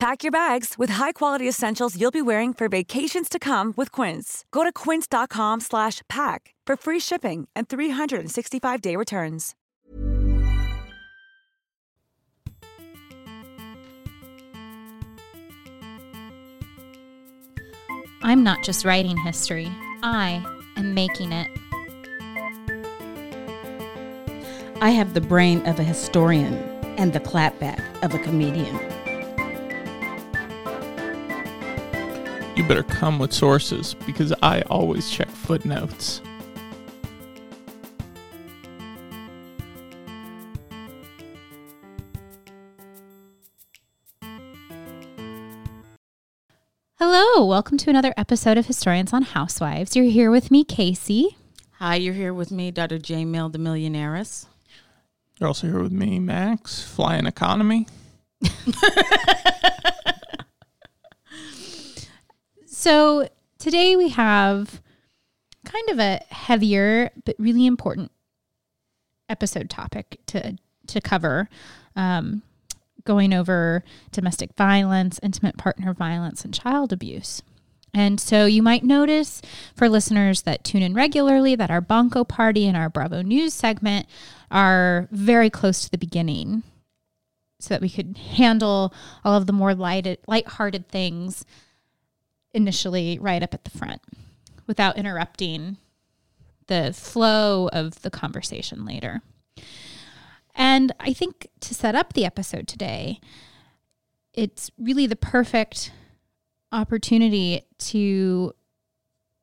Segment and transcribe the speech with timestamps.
[0.00, 4.44] Pack your bags with high-quality essentials you'll be wearing for vacations to come with Quince.
[4.50, 9.54] Go to quince.com slash pack for free shipping and 365-day returns.
[18.22, 19.70] I'm not just writing history,
[20.02, 20.42] I
[20.76, 21.50] am making it.
[24.80, 26.54] I have the brain of a historian
[26.98, 29.03] and the clapback of a comedian.
[32.64, 36.22] You better come with sources because I always check footnotes.
[46.98, 49.94] Hello, welcome to another episode of Historians on Housewives.
[49.94, 51.36] You're here with me, Casey.
[51.72, 52.96] Hi, you're here with me, Dr.
[52.96, 53.26] J.
[53.26, 54.46] Mill, the millionaires.
[55.38, 57.88] You're also here with me, Max, flying economy.
[62.84, 64.82] So today we have
[65.64, 68.12] kind of a heavier but really important
[69.26, 71.48] episode topic to to cover.
[71.96, 72.42] Um,
[73.04, 77.40] going over domestic violence, intimate partner violence, and child abuse.
[77.94, 79.40] And so you might notice
[79.74, 84.06] for listeners that tune in regularly that our Bonko Party and our Bravo News segment
[84.50, 86.64] are very close to the beginning
[87.60, 88.92] so that we could handle
[89.24, 91.46] all of the more light, lighthearted things
[92.54, 94.00] initially right up at the front
[94.66, 95.76] without interrupting
[96.66, 99.20] the flow of the conversation later.
[100.54, 103.20] And I think to set up the episode today,
[104.32, 105.92] it's really the perfect
[106.72, 108.52] opportunity to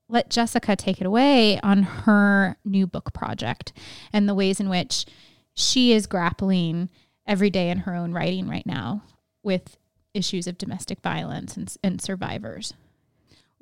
[0.09, 3.71] let Jessica take it away on her new book project
[4.11, 5.05] and the ways in which
[5.53, 6.89] she is grappling
[7.25, 9.03] every day in her own writing right now
[9.43, 9.77] with
[10.13, 12.73] issues of domestic violence and, and survivors.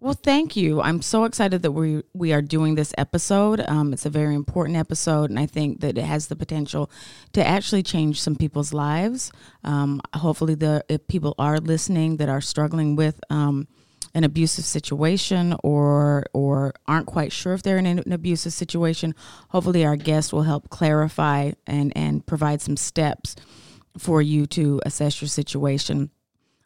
[0.01, 0.81] Well, thank you.
[0.81, 3.59] I'm so excited that we we are doing this episode.
[3.67, 6.89] Um, it's a very important episode, and I think that it has the potential
[7.33, 9.29] to actually change some people's lives.
[9.65, 13.67] Um, hopefully, the if people are listening that are struggling with um,
[14.15, 19.13] an abusive situation or or aren't quite sure if they're in an abusive situation,
[19.49, 23.35] hopefully our guest will help clarify and and provide some steps
[23.97, 26.09] for you to assess your situation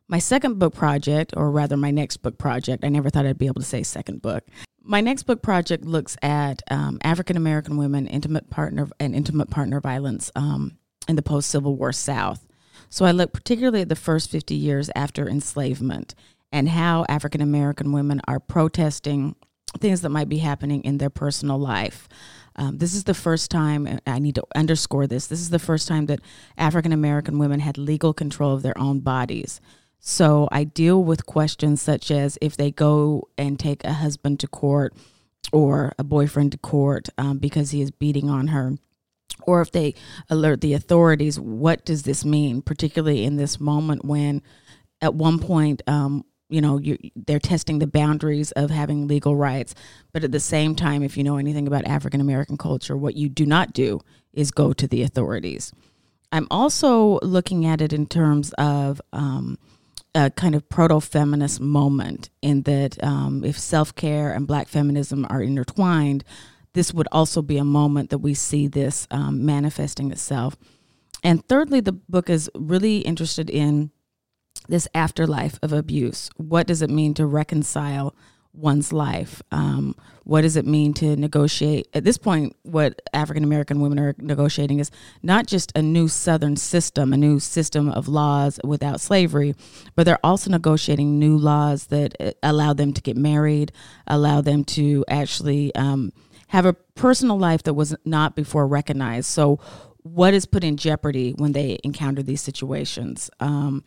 [0.08, 3.48] my second book project, or rather my next book project, I never thought I'd be
[3.48, 4.44] able to say second book.
[4.82, 9.80] My next book project looks at um, African American women, intimate partner, and intimate partner
[9.80, 10.78] violence um,
[11.08, 12.46] in the post Civil War South.
[12.90, 16.16] So I look particularly at the first 50 years after enslavement
[16.52, 19.36] and how African American women are protesting
[19.80, 22.08] things that might be happening in their personal life.
[22.56, 25.88] Um, this is the first time, I need to underscore this, this is the first
[25.88, 26.20] time that
[26.58, 29.60] African American women had legal control of their own bodies.
[30.06, 34.48] So I deal with questions such as if they go and take a husband to
[34.48, 34.94] court
[35.54, 38.74] or a boyfriend to court um, because he is beating on her.
[39.44, 39.96] Or if they
[40.30, 44.42] alert the authorities, what does this mean, particularly in this moment when
[45.02, 49.74] at one point, um, you know, you, they're testing the boundaries of having legal rights.
[50.12, 53.30] But at the same time, if you know anything about African American culture, what you
[53.30, 54.02] do not do
[54.34, 55.72] is go to the authorities.
[56.34, 59.58] I'm also looking at it in terms of um,
[60.16, 65.26] a kind of proto feminist moment in that um, if self care and black feminism
[65.30, 66.24] are intertwined,
[66.74, 70.56] this would also be a moment that we see this um, manifesting itself.
[71.24, 73.92] And thirdly, the book is really interested in
[74.68, 76.30] this afterlife of abuse.
[76.38, 78.16] What does it mean to reconcile
[78.54, 79.42] one's life.
[79.52, 81.88] Um, what does it mean to negotiate?
[81.94, 84.92] At this point, what African American women are negotiating is
[85.22, 89.56] not just a new Southern system, a new system of laws without slavery,
[89.96, 93.72] but they're also negotiating new laws that uh, allow them to get married,
[94.08, 96.14] allow them to actually um,
[96.48, 99.28] have a personal life that was not before recognized.
[99.28, 99.60] So,
[100.04, 103.30] what is put in jeopardy when they encounter these situations?
[103.40, 103.84] Um,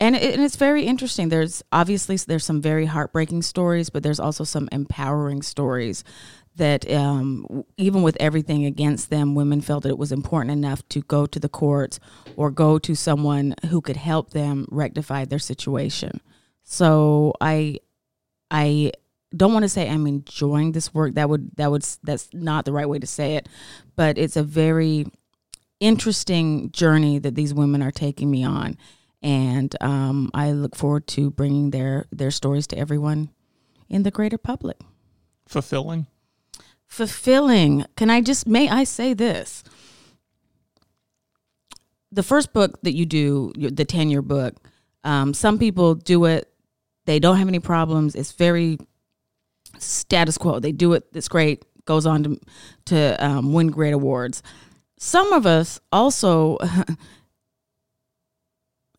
[0.00, 1.28] and, it, and it's very interesting.
[1.28, 6.04] There's obviously there's some very heartbreaking stories, but there's also some empowering stories
[6.56, 11.02] that um, even with everything against them, women felt that it was important enough to
[11.02, 12.00] go to the courts
[12.36, 16.20] or go to someone who could help them rectify their situation.
[16.62, 17.78] So I,
[18.50, 18.92] I
[19.36, 21.14] don't want to say I'm enjoying this work.
[21.14, 23.48] That would that would that's not the right way to say it,
[23.94, 25.06] but it's a very
[25.78, 28.78] interesting journey that these women are taking me on,
[29.22, 33.30] and um, I look forward to bringing their their stories to everyone
[33.88, 34.78] in the greater public.
[35.46, 36.06] Fulfilling
[36.86, 37.84] fulfilling.
[37.96, 39.62] Can I just, may I say this?
[42.12, 44.54] The first book that you do, the 10 year book,
[45.04, 46.50] um, some people do it,
[47.04, 48.14] they don't have any problems.
[48.14, 48.78] It's very
[49.78, 50.58] status quo.
[50.58, 52.40] They do it, it's great, goes on to,
[52.86, 54.42] to um, win great awards.
[54.98, 56.58] Some of us also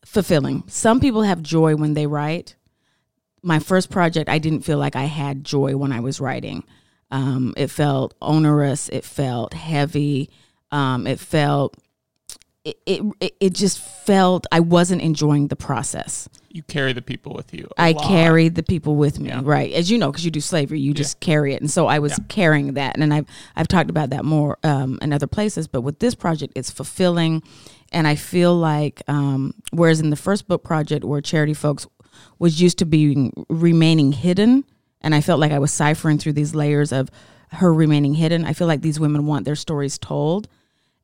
[0.08, 0.64] fulfilling.
[0.68, 2.56] Some people have joy when they write.
[3.44, 6.64] My first project, I didn't feel like I had joy when I was writing.
[7.12, 8.90] Um, it felt onerous.
[8.90, 10.30] It felt heavy.
[10.72, 11.76] Um, it felt
[12.66, 16.28] it, it it just felt I wasn't enjoying the process.
[16.50, 17.70] You carry the people with you.
[17.78, 18.04] I lot.
[18.04, 19.42] carried the people with me, Yeah.
[19.44, 19.72] right?
[19.72, 21.26] As you know, because you do slavery, you just Yeah.
[21.26, 22.26] carry it, and so I was Yeah.
[22.28, 23.26] carrying that, and I've
[23.56, 27.42] I've talked about that more um, in other places, but with this project, it's fulfilling,
[27.92, 31.88] and I feel like um, whereas in the first book project, where Charity Folks
[32.40, 34.64] was used to being remaining hidden,
[35.02, 37.10] and I felt like I was ciphering through these layers of
[37.52, 38.46] her remaining hidden.
[38.46, 40.48] I feel like these women want their stories told,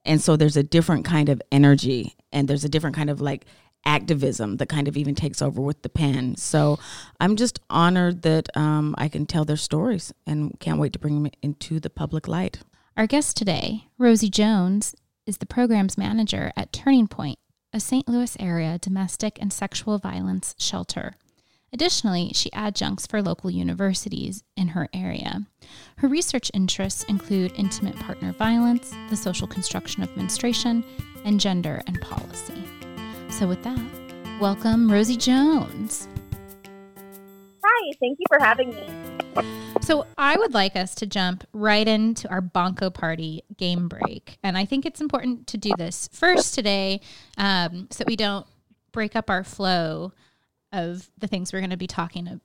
[0.06, 3.46] and so there's a different kind of energy and there's a different kind of like
[3.86, 6.36] activism that kind of even takes over with the pen.
[6.36, 6.80] So
[7.20, 11.22] I'm just honored that um, I can tell their stories and can't wait to bring
[11.22, 12.60] them into the public light.
[12.96, 17.40] Our guest today, Rosie Jones, is the programs manager at Turning Point,
[17.72, 18.08] a St.
[18.08, 21.16] Louis area domestic and sexual violence shelter.
[21.72, 25.48] Additionally, she adjuncts for local universities in her area.
[25.98, 30.84] Her research interests include intimate partner violence, the social construction of menstruation,
[31.26, 32.64] and gender and policy.
[33.30, 36.08] So, with that, welcome Rosie Jones.
[37.66, 38.88] Hi, thank you for having me.
[39.82, 44.38] So I would like us to jump right into our Bonko Party game break.
[44.44, 47.00] And I think it's important to do this first today
[47.38, 48.46] um, so we don't
[48.92, 50.12] break up our flow
[50.72, 52.42] of the things we're going to be talking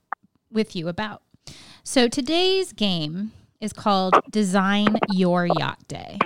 [0.51, 1.21] with you about.
[1.83, 6.17] So today's game is called Design Your Yacht Day.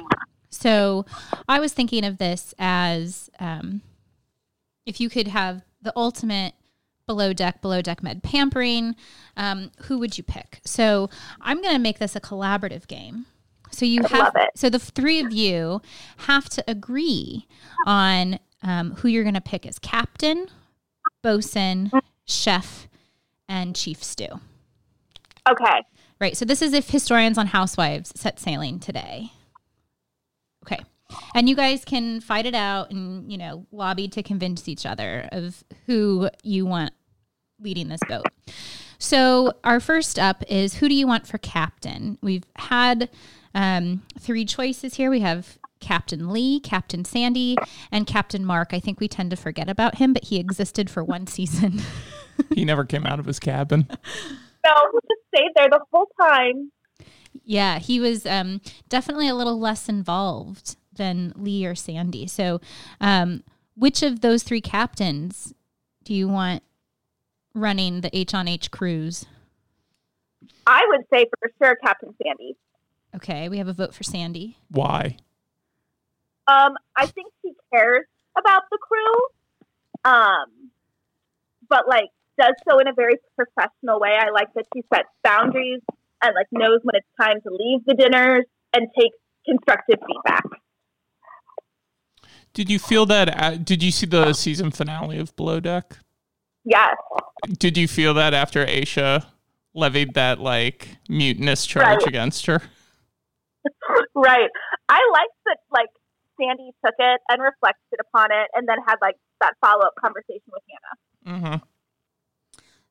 [0.50, 1.06] So
[1.48, 3.82] I was thinking of this as um,
[4.86, 6.54] if you could have the ultimate
[7.08, 8.96] below deck, below deck med pampering,
[9.38, 10.62] um, who would you pick?
[10.66, 11.10] So
[11.42, 13.26] I'm going to make this a collaborative game.
[13.72, 14.52] So you have, love it.
[14.56, 15.82] so the three of you
[16.18, 17.48] have to agree
[17.88, 20.48] on um, who you're going to pick as captain,
[21.24, 21.92] bosun,
[22.26, 22.88] chef,
[23.50, 24.40] and chief stew.
[25.50, 25.82] Okay.
[26.22, 26.38] Right.
[26.38, 29.32] So this is if historians on housewives set sailing today.
[30.66, 30.80] Okay.
[31.36, 35.28] And you guys can fight it out and, you know, lobby to convince each other
[35.32, 36.94] of who you want
[37.60, 38.26] leading this boat.
[38.98, 42.18] So our first up is who do you want for captain?
[42.22, 43.10] We've had
[43.54, 45.10] um, three choices here.
[45.10, 47.58] We have Captain Lee, Captain Sandy,
[47.92, 48.70] and Captain Mark.
[48.72, 51.82] I think we tend to forget about him, but he existed for one season.
[52.56, 53.88] He never came out of his cabin.
[54.66, 56.72] No, he just stayed there the whole time.
[57.46, 62.28] Yeah, he was um, definitely a little less involved than Lee or Sandy.
[62.28, 62.62] So,
[63.02, 63.44] um,
[63.76, 65.54] which of those three captains
[66.04, 66.64] do you want
[67.56, 69.26] running the H on H cruise?
[70.68, 72.56] I would say for sure Captain Sandy.
[73.16, 74.58] Okay, we have a vote for Sandy.
[74.70, 75.18] Why?
[76.48, 78.06] Um, I think she cares
[78.38, 80.72] about the crew, um,
[81.70, 82.10] but like
[82.40, 84.18] does so in a very professional way.
[84.20, 85.82] I like that she sets boundaries
[86.24, 90.44] and like knows when it's time to leave the dinners and takes constructive feedback.
[92.54, 93.30] Did you feel that?
[93.30, 95.98] At, did you see the season finale of Below Deck?
[96.66, 96.96] Yes,
[97.60, 99.26] Did you feel that after Aesha
[99.74, 102.08] levied that like mutinous charge Right.
[102.08, 102.62] against her?
[104.16, 104.50] right.
[104.88, 105.90] I like that like
[106.40, 110.42] Sandy took it and reflected upon it, and then had like that follow up conversation
[110.52, 110.64] with
[111.26, 111.40] Hannah.
[111.40, 111.64] Mm-hmm.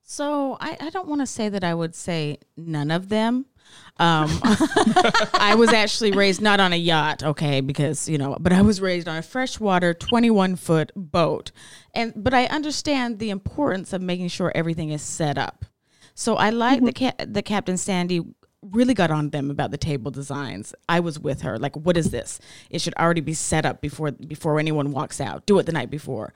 [0.02, 3.46] So I, I don't want to say that I would say none of them.
[3.98, 4.30] Um,
[5.34, 8.80] I was actually raised not on a yacht, okay, because you know, but I was
[8.80, 11.52] raised on a freshwater, twenty-one foot boat,
[11.94, 15.64] and but I understand the importance of making sure everything is set up.
[16.14, 18.22] So I like the ca- the Captain Sandy
[18.62, 20.74] really got on them about the table designs.
[20.88, 21.58] I was with her.
[21.58, 22.38] Like, what is this?
[22.70, 25.46] It should already be set up before before anyone walks out.
[25.46, 26.32] Do it the night before.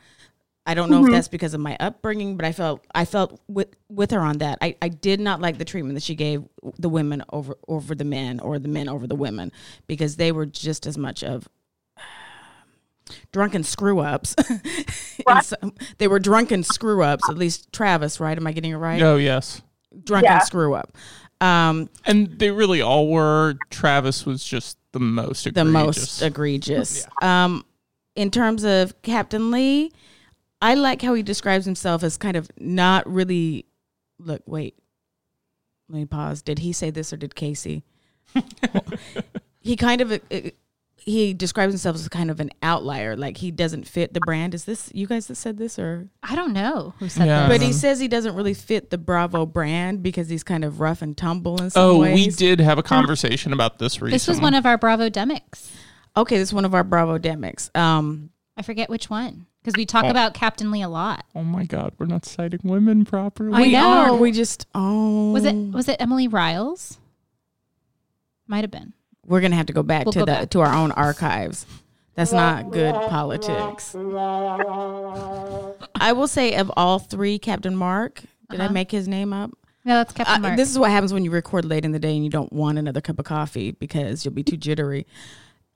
[0.66, 3.68] I don't know if that's because of my upbringing, but I felt I felt with
[3.88, 4.58] with her on that.
[4.60, 6.42] I, I did not like the treatment that she gave
[6.78, 9.52] the women over over the men or the men over the women
[9.86, 11.48] because they were just as much of
[13.32, 14.34] drunken screw ups.
[15.98, 17.28] they were drunken screw ups.
[17.28, 18.36] At least Travis, right?
[18.36, 19.00] Am I getting it right?
[19.02, 19.62] Oh yes,
[20.04, 20.38] Drunken Yeah.
[20.40, 20.96] screw up.
[21.40, 23.58] Um, and they really all were.
[23.70, 25.64] Travis was just the most egregious.
[25.64, 27.06] the most egregious.
[27.20, 27.64] Um,
[28.14, 29.92] in terms of Captain Lee,
[30.62, 33.66] I like how he describes himself as kind of not really.
[34.18, 34.74] Look, wait.
[35.88, 36.42] Let me pause.
[36.42, 37.84] Did he say this or did Casey?
[39.60, 40.18] he kind of uh,
[40.96, 43.16] he describes himself as kind of an outlier.
[43.16, 44.54] Like he doesn't fit the brand.
[44.54, 46.08] Is this you guys that said this or?
[46.22, 47.40] I don't know who said Yeah.
[47.42, 47.48] that.
[47.48, 51.02] But he says he doesn't really fit the Bravo brand because he's kind of rough
[51.02, 52.14] and tumble in some Oh, ways.
[52.14, 54.12] we did have a conversation about this recently.
[54.12, 55.70] This was one of our Bravo demics.
[56.16, 57.74] Okay, this is one of our Bravo demics.
[57.76, 61.24] Um, I forget which one because we talk about Captain Lee a lot.
[61.34, 63.52] Oh my God, we're not citing women properly.
[63.52, 63.88] I we know.
[63.88, 64.20] aren't.
[64.20, 66.98] We just oh Was it was it Emily Riles?
[68.46, 68.92] Might have been.
[69.26, 70.50] We're gonna have to go back We'll to go the back.
[70.50, 71.66] to our own archives.
[72.14, 73.92] That's not good politics.
[73.98, 74.02] I
[76.14, 78.22] will say of all three, Captain Mark.
[78.50, 78.72] Did I Uh-huh.
[78.72, 79.50] make his name up?
[79.84, 80.56] No, that's Captain Uh, Mark.
[80.56, 82.78] this is what happens when you record late in the day and you don't want
[82.78, 85.06] another cup of coffee because you'll be too jittery.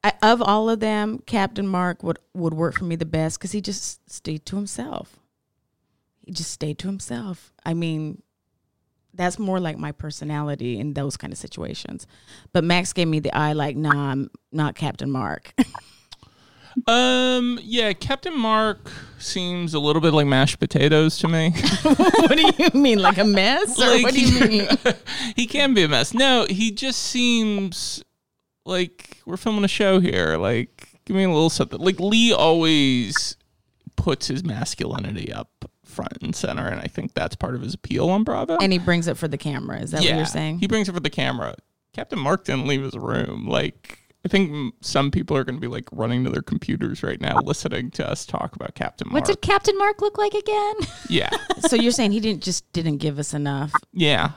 [0.02, 3.52] I, of all of them, Captain Mark would would work for me the best because
[3.52, 5.16] he just stayed to himself.
[6.24, 7.52] He just stayed to himself.
[7.64, 8.22] I mean,
[9.12, 12.06] that's more like my personality in those kind of situations.
[12.52, 15.54] But Max gave me the eye, like, nah, I'm not Captain Mark.
[16.86, 21.50] Um, yeah, Captain Mark seems a little bit like mashed potatoes to me.
[21.82, 23.76] what do you mean, like a mess?
[23.76, 24.68] Like, what do you mean?
[25.36, 26.14] he can be a mess.
[26.14, 28.04] No, he just seems
[28.64, 30.36] like we're filming a show here.
[30.36, 31.80] Like, give me a little something.
[31.80, 33.36] Like Lee always
[33.96, 35.50] puts his masculinity up
[35.84, 38.56] front and center, and I think that's part of his appeal on Bravo.
[38.60, 39.80] And he brings it for the camera.
[39.80, 40.60] Is that what you're saying?
[40.60, 41.56] He brings it for the camera.
[41.92, 43.48] Captain Mark didn't leave his room.
[43.48, 47.20] Like, I think some people are going to be like running to their computers right
[47.20, 49.14] now, listening to us talk about Captain Mark.
[49.14, 50.74] what did Captain Mark look like again?
[51.08, 51.30] yeah,
[51.68, 53.72] so you're saying he didn't just didn't give us enough?
[53.92, 54.32] yeah.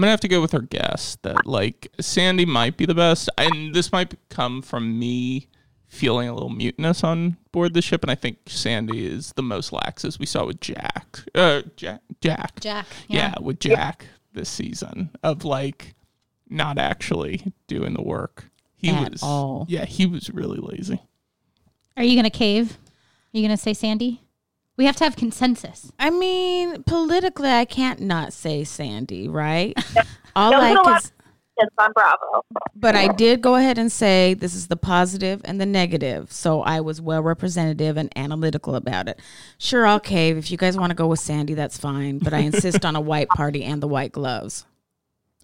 [0.00, 3.28] I'm gonna have to go with her guess that like Sandy might be the best,
[3.36, 5.50] and this might come from me
[5.88, 9.74] feeling a little mutinous on board the ship, and I think Sandy is the most
[9.74, 11.18] lax, as we saw with Jack.
[11.34, 12.00] Uh, Jack.
[12.22, 12.60] Jack.
[12.60, 12.86] Jack.
[13.08, 15.94] yeah, with Jack this season of like
[16.48, 18.46] not actually doing the work.
[18.76, 19.66] He At was all.
[19.68, 21.02] Yeah, he was really lazy.
[21.98, 22.78] Are you gonna cave?
[23.34, 24.22] Are you gonna say Sandy?
[24.80, 25.92] We have to have consensus.
[25.98, 29.76] I mean, politically, I can't not say Sandy, right?
[30.34, 31.00] All I put can,
[31.58, 32.46] It's on Bravo.
[32.74, 36.32] but I did go ahead and say this is the positive and the negative.
[36.32, 39.20] So I was well representative and analytical about it.
[39.58, 41.52] Sure, I'll cave if you guys want to go with Sandy.
[41.52, 44.64] That's fine, but I insist on a white party and the white gloves.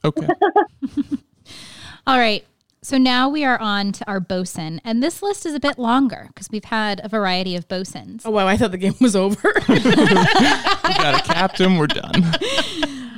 [0.02, 0.28] Okay.
[2.06, 2.42] All right.
[2.86, 6.26] So now we are on to our bosun, and this list is a bit longer
[6.28, 8.24] because we've had a variety of bosuns.
[8.24, 9.54] Oh wow, I thought the game was over.
[9.68, 11.78] we got a captain.
[11.78, 12.32] We're done.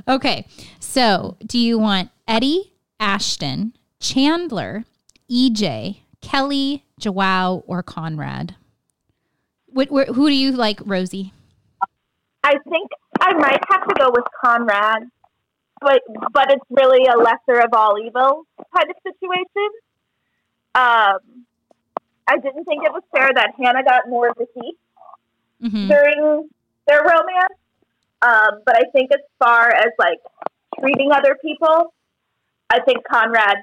[0.09, 0.47] Okay.
[0.81, 4.87] So do you want Eddie, Ashton, Chandler,
[5.31, 8.55] EJ, Kelly, Joao, or Conrad?
[9.67, 11.35] What, wh- who do you like, Rosie?
[12.43, 15.11] I think I might have to go with Conrad,
[15.81, 19.71] but but it's really a lesser of all evils kind of situation.
[20.75, 21.45] Um,
[22.31, 24.77] I didn't think it was fair that Hannah got more of the heat
[25.63, 25.89] Mhm.
[25.89, 26.49] during
[26.87, 27.59] their romance.
[28.23, 30.19] Um, but I think as far as like
[30.81, 31.95] treating other people,
[32.71, 33.59] I think Conrad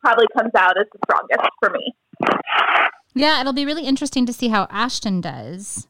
[0.00, 1.94] probably comes out as the strongest for me.
[3.14, 5.86] Yeah, it'll be really interesting to see how Ashton does.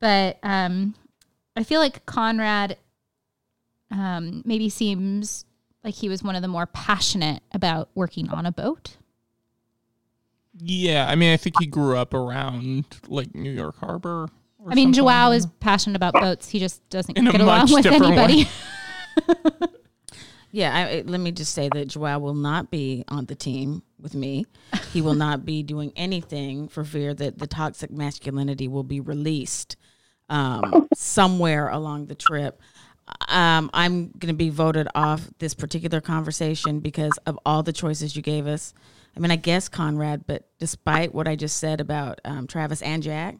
[0.00, 0.94] But um,
[1.56, 2.76] I feel like Conrad
[3.92, 5.44] um, maybe seems
[5.84, 8.96] like he was one of the more passionate about working on a boat.
[10.58, 14.28] Yeah, I mean, I think he grew up around like New York Harbor.
[14.58, 15.04] or I mean, something.
[15.04, 16.48] Joao is passionate about boats.
[16.48, 18.48] He just doesn't In get along with anybody.
[20.54, 23.82] Yeah, I, I- let me just say that Joao will not be on the team
[23.98, 24.44] with me.
[24.92, 29.76] He will not be doing anything for fear that the toxic masculinity will be released
[30.28, 32.60] um, somewhere along the trip.
[33.28, 38.14] Um, I'm going to be voted off this particular conversation because of all the choices
[38.16, 38.72] you gave us.
[39.16, 43.02] I mean, I guess Conrad, but despite what I just said about um, Travis and
[43.02, 43.36] Jack,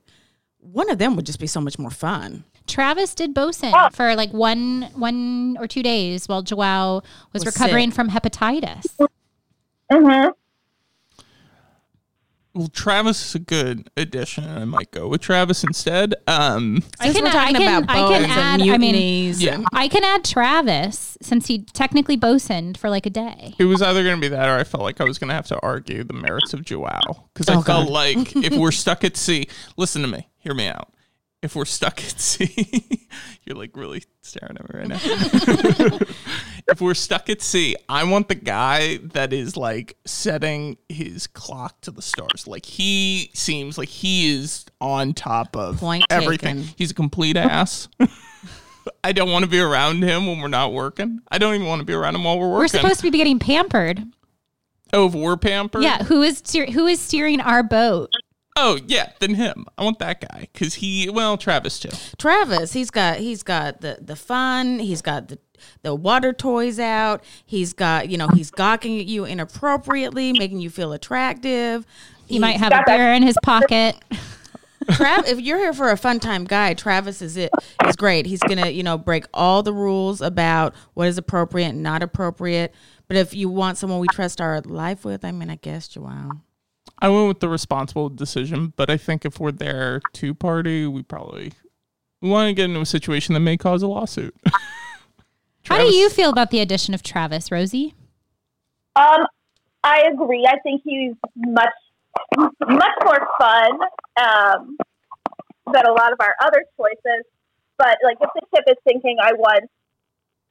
[0.58, 2.44] one of them would just be so much more fun.
[2.66, 3.88] Travis did bosun Oh.
[3.92, 7.02] for like one one or two days while Joao
[7.32, 7.94] was, Was recovering sick.
[7.96, 8.84] from hepatitis.
[9.90, 10.28] hmm
[12.54, 16.14] Well, Travis is a good addition, I might go with Travis instead.
[16.26, 19.62] Um, I can- we're talking I can- about I can add- and I mean- Yeah.
[19.72, 23.54] I can add Travis since he technically bosuned for like a day.
[23.58, 25.34] it was either going to be that, or I felt like I was going to
[25.34, 27.90] have to argue the merits of Joao because I Oh, felt God.
[27.92, 29.46] like if we're stuck at sea,
[29.78, 30.92] listen to me, hear me out.
[31.42, 33.08] If we're stuck at sea,
[33.44, 34.98] you're like really staring at me right now.
[36.68, 41.80] if we're stuck at sea, I want the guy that is like setting his clock
[41.80, 42.46] to the stars.
[42.46, 46.58] Like he seems like he is on top of Point everything.
[46.58, 46.74] taken.
[46.76, 47.88] He's a complete ass.
[49.04, 51.20] I don't want to be around him when we're not working.
[51.30, 52.60] I don't even want to be around him while we're working.
[52.60, 54.00] We're supposed to be getting pampered.
[54.92, 55.82] oh, if we're pampered?
[55.82, 58.10] Yeah, who is steer- who is steering our boat?
[58.54, 59.66] Oh, yeah, then him.
[59.78, 61.90] I want that guy because he, well, Travis too.
[62.18, 64.78] Travis, he's got he's got the the fun.
[64.78, 65.38] He's got the
[65.82, 67.24] the water toys out.
[67.46, 71.86] He's got you know he's gawking at you inappropriately, making you feel attractive.
[72.26, 73.96] He might have a beer in his pocket.
[74.84, 77.50] Trav, if you're here for a fun time guy, Travis is it
[77.86, 78.26] is great.
[78.26, 82.74] He's gonna you know break all the rules about what is appropriate and not appropriate.
[83.08, 86.42] But if you want someone we trust our life with, I mean, I guess Joao.
[87.02, 91.02] I went with the responsible decision, but I think if we're there two party, we
[91.02, 91.52] probably
[92.20, 94.32] we want to get into a situation that may cause a lawsuit.
[95.64, 97.94] How do you feel about the addition of Travis, Rosie?
[98.94, 99.26] Um,
[99.82, 100.46] I agree.
[100.46, 101.72] I think he's much
[102.36, 103.72] much more fun
[104.20, 104.76] um,
[105.72, 107.24] than a lot of our other choices.
[107.78, 109.64] But like, if the ship is thinking, I want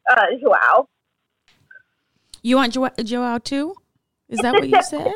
[0.09, 0.89] uh, Joao.
[2.41, 3.75] You want jo- Joao too?
[4.27, 5.13] Is that what you said?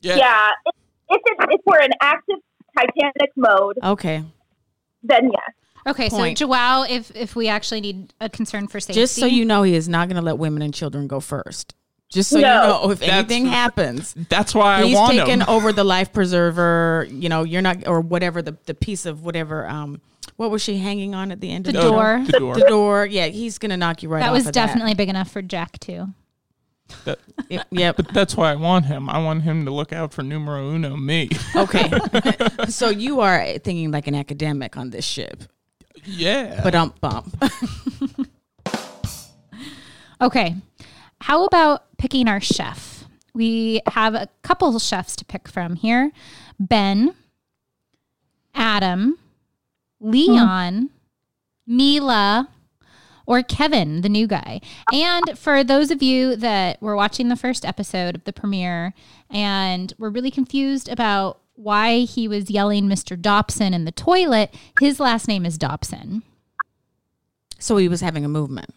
[0.00, 0.16] Yeah.
[0.16, 0.74] Yeah, if,
[1.10, 2.36] if, it's, if we're in active
[2.76, 4.24] Titanic mode, Okay.
[5.02, 5.50] then yes.
[5.86, 6.38] Okay, Point.
[6.38, 9.62] so Joao, if if we actually need a concern for safety, Just so you know,
[9.62, 11.74] he is not going to let women and children go first.
[12.12, 12.62] Just so No.
[12.62, 15.48] you know, if That's- anything happens, That's why he's I want taken him.
[15.48, 17.06] over the life preserver.
[17.10, 19.66] You know, you're not, or whatever the the piece of whatever.
[19.68, 20.00] Um,
[20.36, 21.90] what was she hanging on at the end the of the show?
[21.90, 22.22] door.
[22.26, 22.54] The door.
[22.54, 23.06] The door.
[23.06, 24.20] Yeah, he's going to knock you right.
[24.20, 26.08] that off was of definitely big enough for Jack too.
[27.04, 27.18] That-
[27.70, 27.96] yep.
[27.96, 29.08] but that's why I want him.
[29.08, 31.30] I want him to look out for numero uno, me.
[31.56, 31.90] Okay.
[32.68, 35.44] so you are thinking like an academic on this ship,
[36.04, 36.60] yeah.
[36.62, 37.34] but um bump.
[40.20, 40.56] Okay,
[41.20, 43.04] how about picking our chef?
[43.34, 46.10] We have a couple chefs to pick from here:
[46.58, 47.14] Ben,
[48.54, 49.18] Adam,
[50.00, 50.90] Leon,
[51.66, 52.48] Mila,
[53.28, 54.58] or Kevin, the new guy.
[54.90, 58.94] And for those of you that were watching the first episode of the premiere
[59.30, 63.20] and were really confused about why he was yelling Mr.
[63.20, 66.22] Dobson in the toilet, his last name is Dobson.
[67.58, 68.74] so he was having a movement.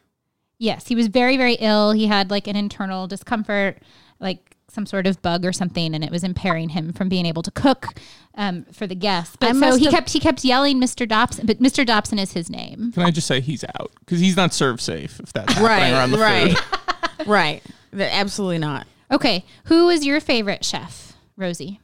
[0.57, 1.93] Yes, he was very, very ill.
[1.93, 3.81] He had like an internal discomfort,
[4.19, 7.41] like some sort of bug or something, and it was impairing him from being able
[7.43, 7.87] to cook
[8.35, 9.35] um, for the guests.
[9.41, 11.07] I But so he have- kept he kept yelling Mr.
[11.07, 11.85] Dobson, but Mr.
[11.85, 12.91] Dobson is his name.
[12.93, 15.91] Can I just say he's out because he's not ServSafe if that's Right.
[15.91, 16.57] around the Right.
[16.57, 17.27] food.
[17.27, 17.61] right.
[17.93, 18.87] Absolutely not.
[19.11, 21.81] Okay, who is your favorite chef, Rosie?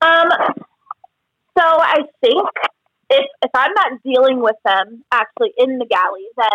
[0.00, 0.28] Um,
[1.58, 2.46] so I think
[3.10, 6.46] if if I'm not dealing with them actually in the galley, then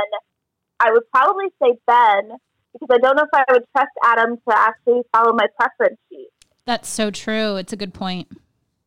[0.79, 2.37] I would probably say Ben
[2.79, 6.29] because I don't know if I would trust Adam to actually follow my preference sheet.
[6.65, 7.55] That's so true.
[7.55, 8.27] It's a good point.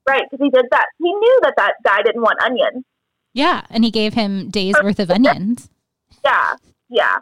[0.08, 0.86] Right, because he did that.
[0.98, 2.84] He knew that that guy didn't want onions.
[3.34, 5.70] Yeah, and he gave him days worth of onions.
[6.24, 6.54] Yeah,
[6.88, 7.18] yeah.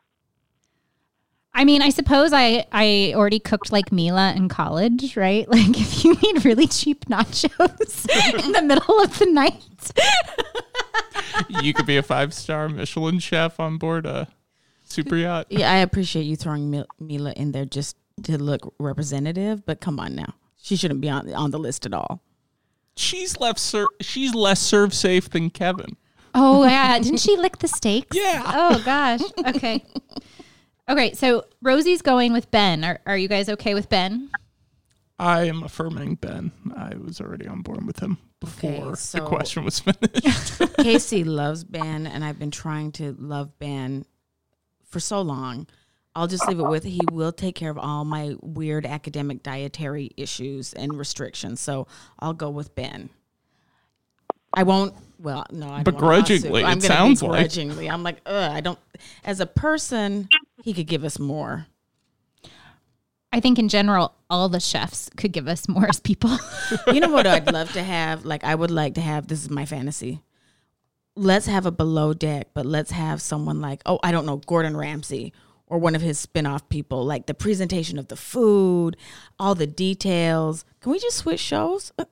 [1.53, 5.47] I mean, I suppose I I already cooked like Mila in college, right?
[5.57, 9.93] Like if you need really cheap nachos in the middle of the night.
[11.63, 14.29] you could be a five star Michelin chef on board a
[14.87, 15.47] super yacht.
[15.51, 20.01] Yeah, I appreciate you throwing Mil- Mila in there just to look representative, but come
[20.01, 20.35] on now.
[20.63, 22.23] She shouldn't be on on the list at all.
[22.97, 23.59] She's left.
[23.59, 25.97] Ser- she's less ServSafe than Kevin.
[26.35, 28.17] Oh yeah, didn't she lick the steaks?
[28.21, 28.43] Yeah.
[28.47, 29.21] Oh gosh.
[29.55, 29.85] Okay.
[30.89, 32.85] Okay, so Rosie's going with Ben.
[32.85, 34.31] Are are you guys okay with Ben?
[35.19, 36.53] I am affirming Ben.
[36.77, 40.61] I was already on board with him before so- the question was finished.
[40.79, 44.05] Casey loves Ben, and I've been trying to love Ben
[44.97, 45.67] for so long.
[46.15, 50.11] I'll just leave it with he will take care of all my weird academic dietary
[50.17, 51.61] issues and restrictions.
[51.61, 51.87] So
[52.19, 53.11] I'll go with Ben.
[54.55, 54.95] I won't.
[55.19, 56.65] Well, no, I don't Begrudgingly.
[56.65, 57.33] I'm it gonna sounds like.
[57.33, 57.91] begrudgingly.
[57.91, 58.79] I'm like, ugh, I don't.
[59.23, 60.31] As a person,
[60.63, 61.67] he could give us more.
[63.31, 66.39] I think in general, all the chefs could give us more as people.
[66.87, 68.25] You know what I'd love to have?
[68.25, 69.27] Like, I would like to have.
[69.27, 70.23] This is my fantasy.
[71.17, 74.77] Let's have a below deck, but let's have someone like, oh, I don't know, Gordon
[74.77, 75.33] Ramsay
[75.69, 78.97] or one of his spin-off people, like the presentation of the food,
[79.37, 80.65] all the details.
[80.81, 81.93] Can we just switch shows?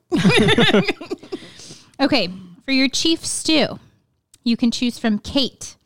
[2.01, 2.29] Okay,
[2.65, 3.79] for your chief stew,
[4.43, 5.77] you can choose from Kate,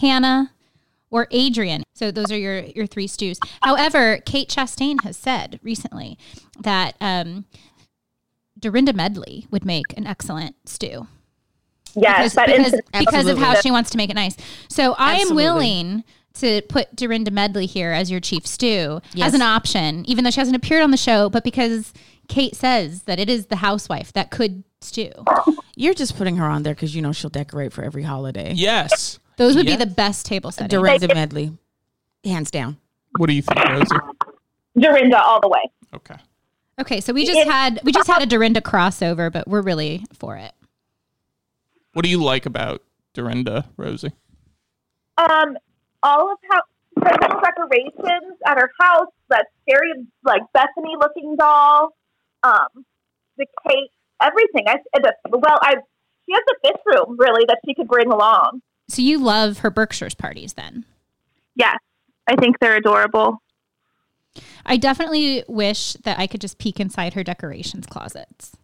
[0.00, 0.52] Hannah,
[1.10, 1.84] or Adrian.
[1.94, 3.38] So those are your your three stews.
[3.62, 6.18] However, Kate Chastain has said recently
[6.58, 7.44] that um,
[8.58, 11.06] Dorinda Medley would make an excellent stew.
[11.96, 14.36] Yes, because, that because, instant- because of how she wants to make it nice.
[14.68, 16.04] So I am willing
[16.34, 19.28] to put Dorinda Medley here as your chief stew Yes.
[19.28, 21.92] as an option, even though she hasn't appeared on the show, but because
[22.28, 25.12] Kate says that it is the housewife that could stew.
[25.76, 28.52] You're just putting her on there because you know she'll decorate for every holiday.
[28.54, 29.18] Yes.
[29.36, 29.76] Those would Yeah.
[29.76, 30.70] be the best table settings.
[30.70, 31.52] Dorinda Medley,
[32.24, 32.78] hands down.
[33.16, 33.96] What do you think, Rosie?
[34.78, 35.70] Dorinda all the way.
[35.94, 36.16] Okay.
[36.80, 40.36] Okay, so we just had we just had a Dorinda crossover, but we're really for
[40.36, 40.52] it.
[41.94, 42.82] What do you like about
[43.14, 44.12] Dorinda, Rosie?
[45.16, 45.56] Um,
[46.02, 46.60] all of how
[47.02, 49.92] her little decorations at her house, that scary
[50.24, 51.94] like Bethenny looking doll,
[52.42, 52.84] um,
[53.38, 54.64] the cake, everything.
[54.66, 55.76] I the, well, I
[56.26, 58.60] she has a fifth room really that she could bring along.
[58.88, 60.84] So you love her Berkshire's parties then?
[61.54, 61.78] Yes,
[62.28, 63.40] I think they're adorable.
[64.66, 68.56] I definitely wish that I could just peek inside her decorations closets.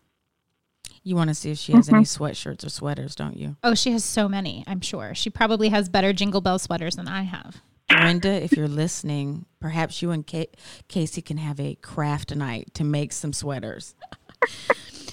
[1.02, 3.56] You want to see if she has any sweatshirts or sweaters, don't you?
[3.62, 5.14] Oh, she has so many, I'm sure.
[5.14, 7.62] She probably has better Jingle Bell sweaters than I have.
[7.88, 10.50] Dorinda, if you're listening, perhaps you and Ca-
[10.88, 13.94] Casey can have a craft night to make some sweaters.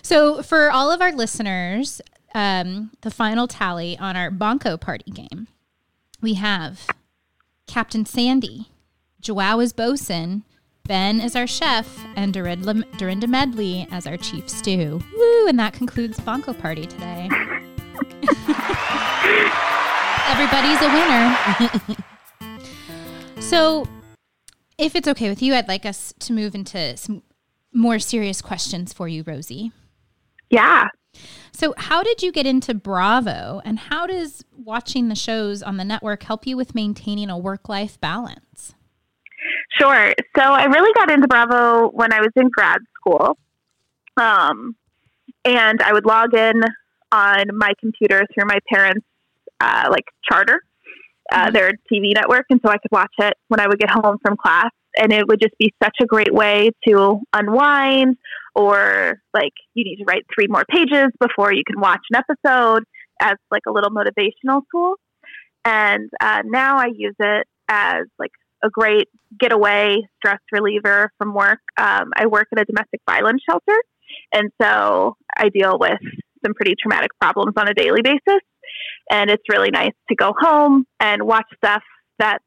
[0.03, 1.99] So, for all of our listeners,
[2.33, 5.49] um, the final tally on our Bonko party game,
[6.21, 6.87] we have
[7.67, 8.69] Captain Sandy,
[9.19, 10.43] Joao as bosun,
[10.87, 15.03] Ben is our chef, and Dorinda, Dorinda Medley as our chief stew.
[15.17, 15.47] Woo!
[15.47, 17.29] And that concludes Bonko party today.
[20.29, 20.89] Everybody's a
[22.39, 23.41] winner.
[23.41, 23.85] so,
[24.77, 27.21] if it's okay with you, I'd like us to move into some
[27.73, 29.73] more serious questions for you, Rosie.
[30.49, 30.87] Yeah.
[31.51, 35.83] So, how did you get into Bravo, and how does watching the shows on the
[35.83, 38.73] network help you with maintaining a work life balance?
[39.79, 40.13] Sure.
[40.35, 43.37] So I really got into Bravo when I was in grad school.
[44.17, 44.75] Um,
[45.45, 46.61] and I would log in
[47.11, 49.05] on my computer through my parents'
[49.59, 50.61] uh, like charter,
[51.31, 54.17] uh, their TV network, and so I could watch it when I would get home
[54.25, 54.71] from class.
[54.99, 58.17] And it would just be such a great way to unwind,
[58.55, 62.83] or like you need to write three more pages before you can watch an episode
[63.21, 64.95] as like a little motivational tool.
[65.65, 68.31] And uh, now I use it as like
[68.63, 69.07] a great
[69.39, 71.59] getaway stress reliever from work.
[71.77, 73.77] Um, I work at a domestic violence shelter,
[74.33, 75.99] and so I deal with
[76.45, 78.41] some pretty traumatic problems on a daily basis.
[79.09, 81.83] And it's really nice to go home and watch stuff
[82.19, 82.39] that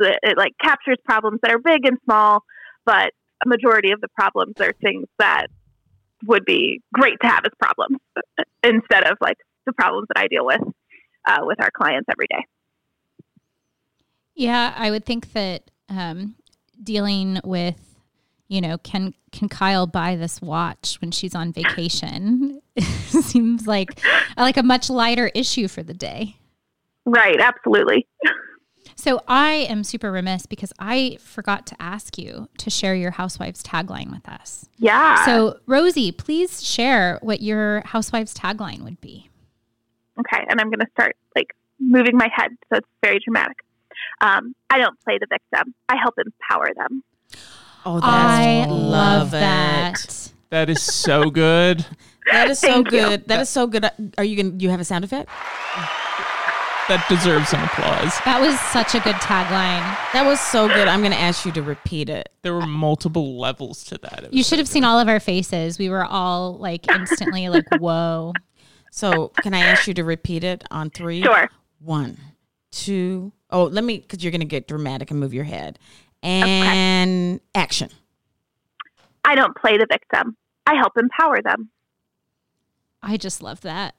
[0.00, 2.42] it like captures problems that are big and small,
[2.84, 3.12] but
[3.44, 5.46] a majority of the problems are things that
[6.26, 7.98] would be great to have as problems
[8.62, 9.36] instead of like
[9.66, 10.60] the problems that I deal with
[11.26, 12.44] uh, with our clients every day.
[14.34, 16.36] Yeah, I would think that um,
[16.82, 17.96] dealing with,
[18.48, 24.00] you know, can can Kyle buy this watch when she's on vacation seems like
[24.36, 26.36] like a much lighter issue for the day.
[27.04, 28.06] Right, absolutely.
[28.94, 33.62] So I am super remiss because I forgot to ask you to share your housewives
[33.62, 34.68] tagline with us.
[34.78, 35.24] Yeah.
[35.24, 39.28] So Rosie, please share what your housewives tagline would be.
[40.20, 43.56] Okay, and I'm going to start like moving my head, so it's very dramatic.
[44.20, 45.74] Um, I don't play the victim.
[45.88, 47.02] I help empower them.
[47.84, 50.04] Oh, that's I love love that.
[50.04, 50.32] it.
[50.50, 51.84] That is so good.
[52.30, 53.00] That is so Thank you.
[53.00, 53.26] good.
[53.26, 53.84] That is so good.
[54.16, 55.28] Are you going to you have a sound effect?
[56.88, 58.12] That deserves some applause.
[58.24, 59.82] That was such a good tagline.
[60.12, 60.88] That was so good.
[60.88, 62.30] I'm going to ask you to repeat it.
[62.42, 64.32] There were multiple levels to that.
[64.32, 65.78] You should so have seen all of our faces.
[65.78, 68.32] We were all like instantly like, whoa.
[68.92, 71.22] So, can I ask you to repeat it on 3?
[71.22, 71.50] Sure.
[71.80, 72.18] One,
[72.70, 73.32] two.
[73.52, 75.78] Oh, let me cuz you're going to get dramatic and move your head.
[76.22, 77.90] And action.
[79.24, 80.36] I don't play the victim.
[80.66, 81.70] I help empower them.
[83.02, 83.94] I just love that.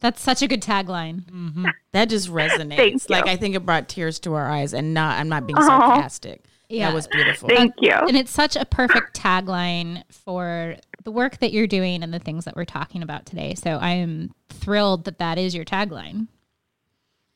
[0.00, 1.24] That's such a good tagline.
[1.30, 1.66] Mm-hmm.
[1.92, 2.76] That just resonates.
[2.76, 3.06] Thank you.
[3.08, 5.66] Like I think it brought tears to our eyes and not I'm not being Aw.
[5.66, 6.44] sarcastic.
[6.68, 6.88] Yeah.
[6.88, 7.48] That was beautiful.
[7.48, 7.92] Thank you.
[7.92, 12.44] And it's such a perfect tagline for the work that you're doing and the things
[12.46, 13.54] that we're talking about today.
[13.54, 16.28] So I am thrilled that that is your tagline.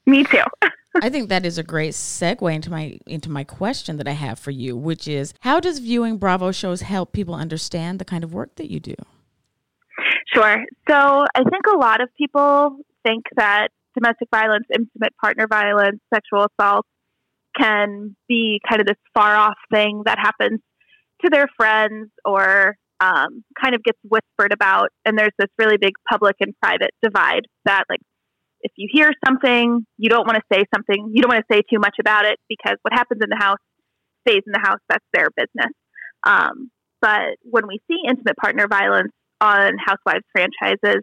[0.07, 0.43] Me too.
[1.03, 4.39] I think that is a great segue into my into my question that I have
[4.39, 8.33] for you, which is how does viewing Bravo shows help people understand the kind of
[8.33, 8.95] work that you do?
[10.35, 10.57] Sure.
[10.89, 16.47] So I think a lot of people think that domestic violence, intimate partner violence, sexual
[16.47, 16.87] assault
[17.59, 20.61] can be kind of this far off thing that happens
[21.25, 24.89] to their friends or um, kind of gets whispered about.
[25.05, 28.01] And there's this really big public and private divide that, like,
[28.61, 31.63] if you hear something, you don't want to say something, you don't want to say
[31.63, 33.59] too much about it because what happens in the house
[34.29, 34.81] stays in the house.
[34.89, 35.73] That's their business.
[36.27, 41.03] Um, but when we see intimate partner violence on Housewives franchises,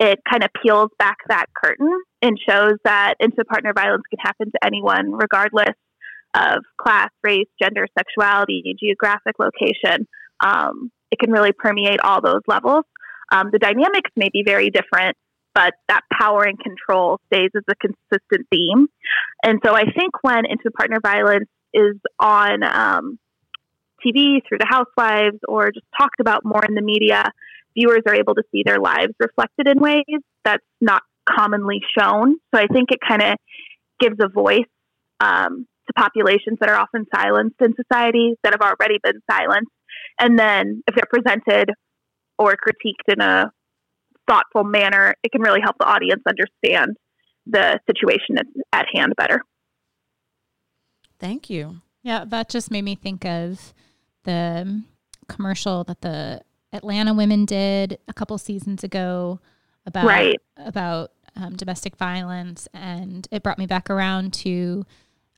[0.00, 4.50] it kind of peels back that curtain and shows that intimate partner violence can happen
[4.50, 5.74] to anyone, regardless
[6.34, 10.06] of class, race, gender, sexuality, geographic location.
[10.40, 12.84] Um, it can really permeate all those levels.
[13.32, 15.16] Um, the dynamics may be very different,
[15.54, 18.86] but that power and control stays as a consistent theme.
[19.44, 23.18] And so I think when intimate partner violence is on um,
[24.04, 27.24] TV through the housewives or just talked about more in the media,
[27.76, 30.04] viewers are able to see their lives reflected in ways
[30.44, 32.36] that's not commonly shown.
[32.54, 33.36] So I think it kind of
[34.00, 34.70] gives a voice
[35.20, 39.70] um, to populations that are often silenced in society that have already been silenced.
[40.20, 41.70] And then if they're presented
[42.38, 43.50] or critiqued in a
[44.28, 46.96] thoughtful manner, it can really help the audience understand
[47.46, 48.36] the situation
[48.72, 49.42] at hand better.
[51.18, 51.80] Thank you.
[52.02, 53.74] Yeah, that just made me think of
[54.24, 54.82] the
[55.28, 59.40] commercial that the Atlanta women did a couple seasons ago
[59.86, 60.40] about right.
[60.56, 64.84] about um, domestic violence, and it brought me back around to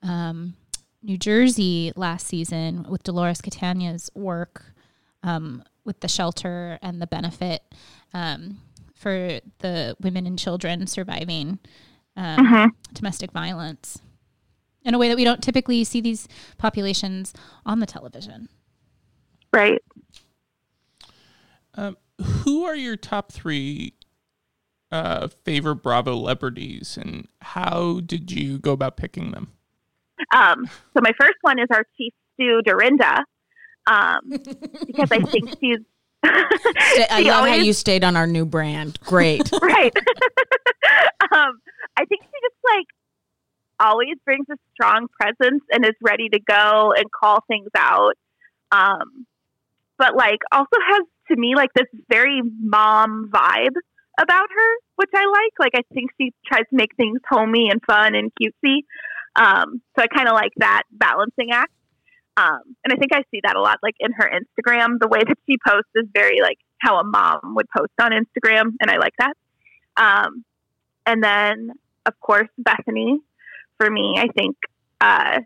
[0.03, 0.55] um,
[1.03, 4.74] New Jersey last season with Dolores Catania's work
[5.22, 7.62] um, with the shelter and the benefit
[8.12, 8.59] um,
[9.01, 11.59] for the women and children surviving
[12.17, 12.69] um, Mhm.
[12.93, 14.03] domestic violence
[14.85, 17.33] in a way that we don't typically see these populations
[17.65, 18.51] on the television.
[19.55, 19.81] Right.
[21.75, 21.97] Um,
[22.45, 23.95] who are your top three
[24.93, 29.53] uh, favorite Bravo celebrities, and how did you go about picking them?
[30.35, 33.25] Um, so my first one is our chief stew, Dorinda,
[33.87, 34.21] um,
[34.87, 35.79] because I think she's.
[36.22, 38.98] I love how you stayed on our new brand.
[39.00, 39.50] Great.
[39.62, 39.92] right.
[41.33, 41.61] um,
[41.96, 42.87] I think she just like
[43.78, 48.14] always brings a strong presence and is ready to go and call things out.
[48.72, 49.26] Um,
[49.98, 53.76] but like also has to me like this very mom vibe
[54.20, 55.52] about her, which I like.
[55.59, 58.85] Like I think she tries to make things homey and fun and cutesy.
[59.37, 61.72] Um, so I kind of like that balancing act.
[62.37, 64.99] Um, and I think I see that a lot, like in her Instagram.
[65.01, 68.73] The way that she posts is very like how a mom would post on Instagram,
[68.81, 69.35] and I like that.
[69.97, 70.45] Um,
[71.07, 71.73] and then,
[72.07, 73.16] of course, Bethenny.
[73.79, 74.57] For me, I think
[75.01, 75.40] uh,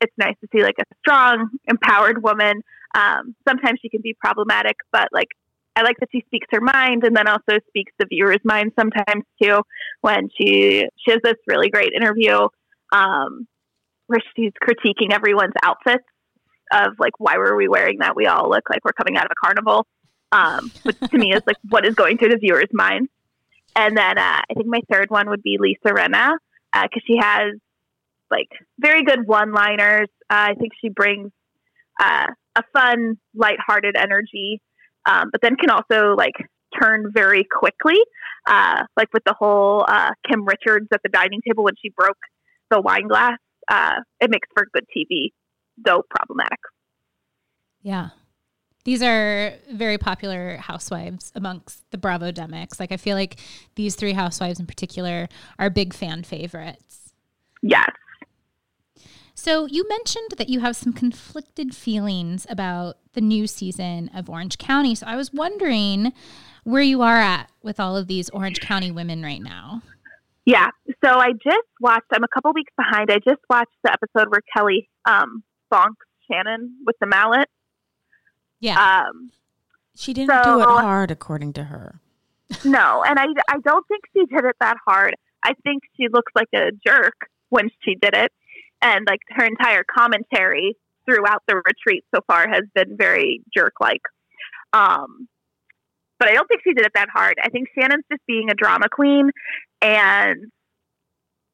[0.00, 2.62] it's nice to see like a strong, empowered woman.
[2.94, 5.28] Um, sometimes she can be problematic, but like
[5.76, 9.24] I like that she speaks her mind, and then also speaks the viewer's mind sometimes
[9.40, 9.60] too.
[10.00, 12.48] When she she has this really great interview
[12.92, 13.46] um,
[14.08, 16.04] where she's critiquing everyone's outfits
[16.72, 18.16] of like why were we wearing that?
[18.16, 19.86] We all look like we're coming out of a carnival.
[20.30, 23.08] Um, which to me is like what is going through the viewer's mind.
[23.74, 26.32] And then uh, I think my third one would be Lisa Rinna
[26.72, 27.54] because she has
[28.30, 30.08] like very good one-liners.
[30.30, 31.30] Uh, I think she brings
[31.98, 34.60] uh, a fun, lighthearted energy,
[35.06, 36.34] um, but then can also like
[36.80, 37.98] turn very quickly.
[38.46, 42.18] Uh, like with the whole uh, Kim Richards at the dining table when she broke
[42.70, 43.38] the wine glass.
[43.68, 45.32] Uh, it makes for good TV,
[45.76, 46.58] though problematic.
[47.82, 48.10] Yeah.
[48.84, 52.80] These are very popular housewives amongst the Bravo demics.
[52.80, 53.36] Like I feel like
[53.74, 55.28] these three housewives in particular
[55.58, 57.12] are big fan favorites.
[57.62, 57.90] Yes.
[59.34, 64.58] So you mentioned that you have some conflicted feelings about the new season of Orange
[64.58, 64.94] County.
[64.94, 66.12] So I was wondering
[66.64, 69.82] where you are at with all of these Orange County women right now.
[70.48, 70.68] Yeah.
[71.04, 73.10] So I just watched, I'm a couple weeks behind.
[73.10, 77.50] I just watched the episode where Kelly um, bonks Shannon with the mallet.
[78.58, 79.02] Yeah.
[79.10, 79.30] Um,
[79.94, 82.00] She didn't do it hard, according to her.
[82.64, 85.16] no, and I, I don't think she did it that hard.
[85.42, 88.32] I think she looks like a jerk when she did it.
[88.80, 94.00] And like her entire commentary throughout the retreat so far has been very jerk like.
[94.72, 95.28] Um,
[96.18, 97.34] but I don't think she did it that hard.
[97.42, 99.30] I think Shannon's just being a drama queen.
[99.80, 100.50] And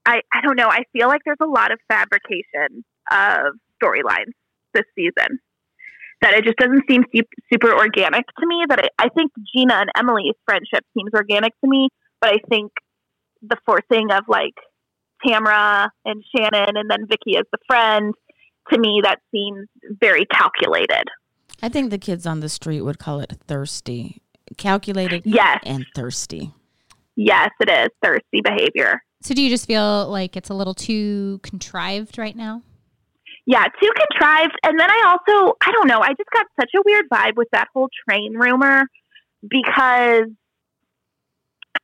[0.07, 0.68] I, I don't know.
[0.68, 4.33] I feel like there's a lot of fabrication of storylines
[4.72, 5.38] this season
[6.20, 7.05] that it just doesn't seem
[7.53, 8.64] super organic to me.
[8.68, 11.88] That I, I think Gina and Emily's friendship seems organic to me,
[12.20, 12.72] but I think
[13.42, 14.55] the forcing of like
[15.24, 18.14] Tamra and Shannon and then Vicki as the friend
[18.72, 19.68] to me that seems
[20.00, 21.05] very calculated.
[21.62, 24.20] I think the kids on the street would call it thirsty,
[24.57, 25.61] calculated, Yes.
[25.64, 26.52] and thirsty.
[27.16, 29.02] Yes, it is thirsty behavior.
[29.22, 32.62] So do you just feel like it's a little too contrived right now?
[33.46, 34.54] Yeah, too contrived.
[34.64, 37.48] And then I also, I don't know, I just got such a weird vibe with
[37.52, 38.85] that whole train rumor
[39.46, 40.24] because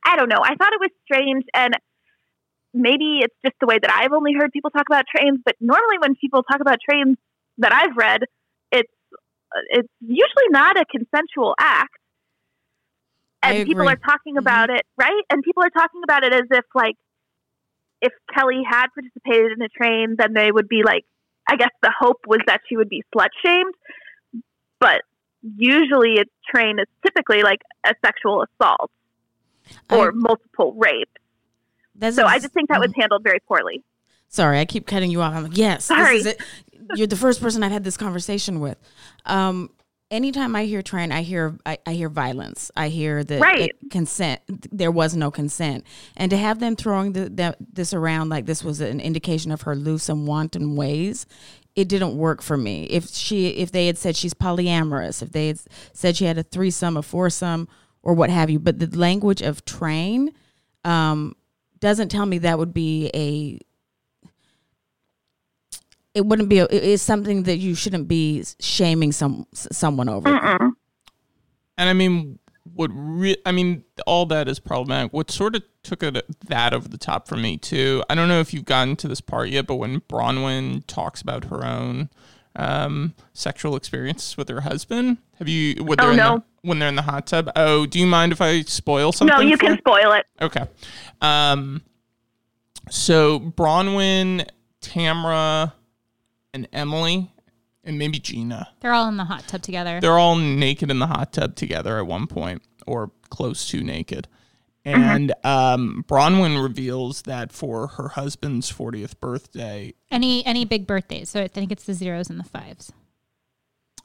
[0.05, 0.39] I don't know.
[0.43, 1.73] I thought it was strange and
[2.73, 5.97] maybe it's just the way that I've only heard people talk about trains, but normally
[5.99, 7.17] when people talk about trains
[7.59, 8.21] that I've read,
[8.71, 8.91] it's
[9.69, 11.91] it's usually not a consensual act.
[13.43, 15.23] And people are talking about it, right?
[15.29, 16.95] And people are talking about it as if like
[18.01, 21.05] if Kelly had participated in a train, then they would be like
[21.49, 23.73] I guess the hope was that she would be slut shamed.
[24.79, 25.01] But
[25.57, 28.91] usually a train is typically like a sexual assault
[29.89, 31.09] or I- multiple rape.
[32.13, 33.01] So I just think that was Mhm.
[33.01, 33.83] handled very poorly.
[34.27, 35.33] Sorry, I keep cutting you off.
[35.35, 36.17] I'm like, yes, Sorry.
[36.21, 36.41] this is it.
[36.95, 38.77] You're the first person I've had this conversation with.
[39.25, 39.69] Um,
[40.11, 42.69] anytime I hear train, I hear I, I hear violence.
[42.75, 43.61] I hear the, Right.
[43.71, 44.41] it- consent.
[44.71, 48.63] There was no consent, and to have them throwing the, that this around like this
[48.63, 51.25] was an indication of her loose and wanton ways.
[51.73, 52.83] It didn't work for me.
[52.85, 55.59] If she, if they had said she's polyamorous, if they had
[55.93, 57.69] said she had a threesome, a foursome,
[58.03, 60.31] or what have you, but the language of train
[60.83, 61.33] um,
[61.79, 63.57] doesn't tell me that would be a
[66.13, 70.29] it wouldn't be a, it is something that you shouldn't be shaming some someone over
[70.29, 70.71] Mm-mm.
[71.77, 72.37] And I mean,
[72.75, 75.13] what re- I mean, all that is problematic.
[75.13, 78.03] What sort of took it that over the top for me too.
[78.09, 81.45] I don't know if you've gotten to this part yet, but when Braunwyn talks about
[81.45, 82.09] her own
[82.55, 85.83] um, sexual experience with her husband, have you?
[85.83, 86.37] When Oh, they're in no.
[86.37, 87.49] the, when they're in the hot tub.
[87.55, 89.35] Oh, do you mind if I spoil something?
[89.35, 90.25] No, you for can spoil it.
[90.39, 90.65] Okay.
[91.21, 91.81] Um,
[92.89, 94.47] so Braunwyn,
[94.81, 95.73] Tamra,
[96.53, 97.31] and Emily,
[97.83, 98.69] and maybe Gina.
[98.81, 99.99] They're all in the hot tub together.
[100.01, 104.27] They're all naked in the hot tub together at one point, or close to naked.
[104.83, 111.29] And um, Braunwyn reveals that for her husband's 40th birthday, Any any big birthdays?
[111.29, 112.91] So I think it's the zeros and the fives.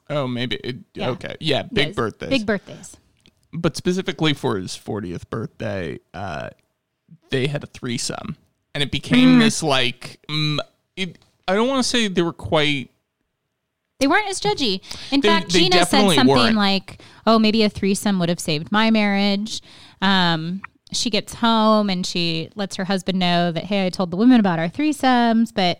[0.09, 1.09] oh, maybe, it, Yeah.
[1.09, 1.35] okay.
[1.39, 2.29] Yeah, big Yes, birthdays.
[2.29, 2.95] Big birthdays.
[3.51, 6.49] but specifically for his 40th birthday, uh,
[7.31, 8.37] they had a threesome,
[8.75, 10.59] and it became this like, mm,
[10.95, 12.91] it, I don't want to say they were quite.
[13.99, 14.81] They weren't as judgy.
[15.11, 16.55] In They- fact, they Gina said something weren't.
[16.55, 19.61] like, "Oh, maybe a threesome would have saved my marriage."
[20.01, 24.17] Um, she gets home and she lets her husband know that, "Hey, I told the
[24.17, 25.79] women about our threesomes, but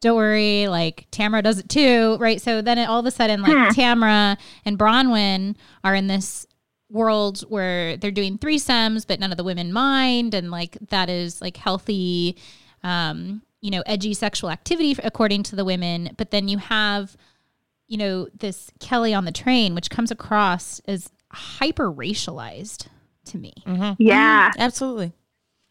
[0.00, 3.42] don't worry, like Tamra does it too, right?" So then it, all of a sudden,
[3.42, 5.54] like Tamra and Braunwyn
[5.84, 6.46] are in this
[6.90, 11.42] world where they're doing threesomes, but none of the women mind, and like that is
[11.42, 12.34] like healthy,
[12.82, 16.14] um, you know, edgy sexual activity according to the women.
[16.16, 17.16] But then you have
[17.90, 22.86] you know, this Kelly on the train, which comes across as hyper racialized
[23.24, 23.54] to me.
[23.98, 24.50] Yeah.
[24.58, 25.12] absolutely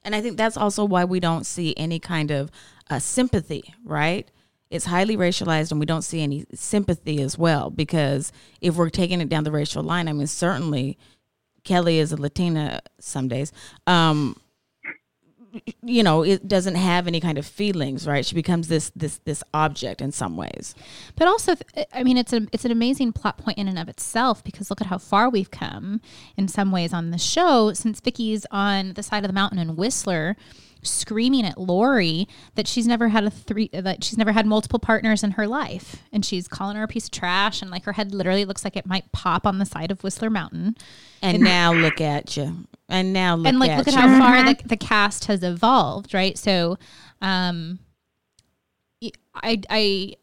[0.04, 2.50] and i think that's also why we don't see any kind of
[2.90, 4.32] uh, sympathy right
[4.70, 9.22] it's highly racialized and we don't see any sympathy as well because if we're taking
[9.22, 10.98] it down the racial line i mean certainly
[11.64, 13.52] kelly is a latina some days
[13.86, 14.40] um
[15.84, 18.26] you know it doesn't have any kind of feelings right?
[18.26, 20.76] She becomes this this this object in some ways.
[21.16, 21.56] But also,
[21.94, 24.82] I mean, it's a it's an amazing plot point in and of itself because look
[24.82, 26.02] at how far we've come
[26.36, 29.76] in some ways on the show since Vicki's on the side of the mountain in
[29.76, 30.36] Whistler,
[30.82, 35.24] screaming at Lauri that she's never had a three that she's never had multiple partners
[35.24, 38.14] in her life, and she's calling her a piece of trash, and like her head
[38.14, 40.76] literally looks like it might pop on the side of Whistler Mountain.
[41.22, 44.00] and now look at you and now look and like at look at you.
[44.00, 46.78] how far the, the cast has evolved right so
[47.22, 47.80] um
[49.36, 50.14] i i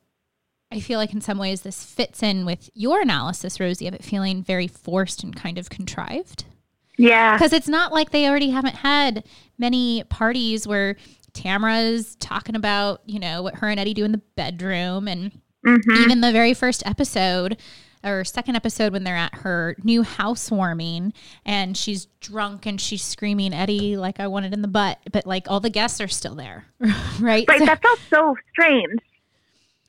[0.73, 4.03] i feel like in some ways this fits in with your analysis rosie of it
[4.05, 6.45] feeling very forced and kind of contrived
[6.99, 7.37] Yeah.
[7.37, 9.25] because it's not like they already haven't had
[9.59, 10.97] many parties where
[11.33, 15.33] tamra's talking about you know what her and eddie do in the bedroom and
[15.97, 17.57] even the very first episode
[18.05, 21.13] or second episode when they're at her new housewarming
[21.45, 25.27] and she's drunk and she's screaming Eddie like I want it in the butt but
[25.27, 26.67] like all the guests are still there
[27.21, 27.59] right Right.
[27.59, 29.01] So- That felt so strange.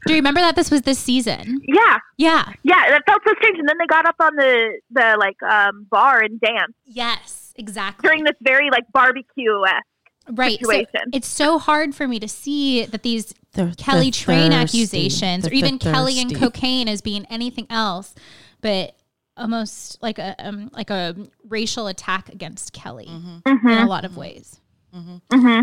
[0.05, 1.97] do you remember that this was this season Yeah.
[2.17, 2.89] yeah Yeah.
[2.89, 3.59] That felt so strange.
[3.59, 8.05] And then they got up on the, the like, um, bar and danced yes exactly
[8.07, 9.85] during this very, like, barbecue esque.
[10.31, 14.51] Right so it's so hard for me to see that these They're- Kelly they're train
[14.51, 14.79] thirsty.
[14.81, 18.15] accusations They're- or even they're Kelly and cocaine as being anything else
[18.61, 18.95] but
[19.37, 21.15] almost like a um, like a
[21.47, 23.67] racial attack against Kelly Mm-hmm.
[23.67, 24.59] in a lot of ways.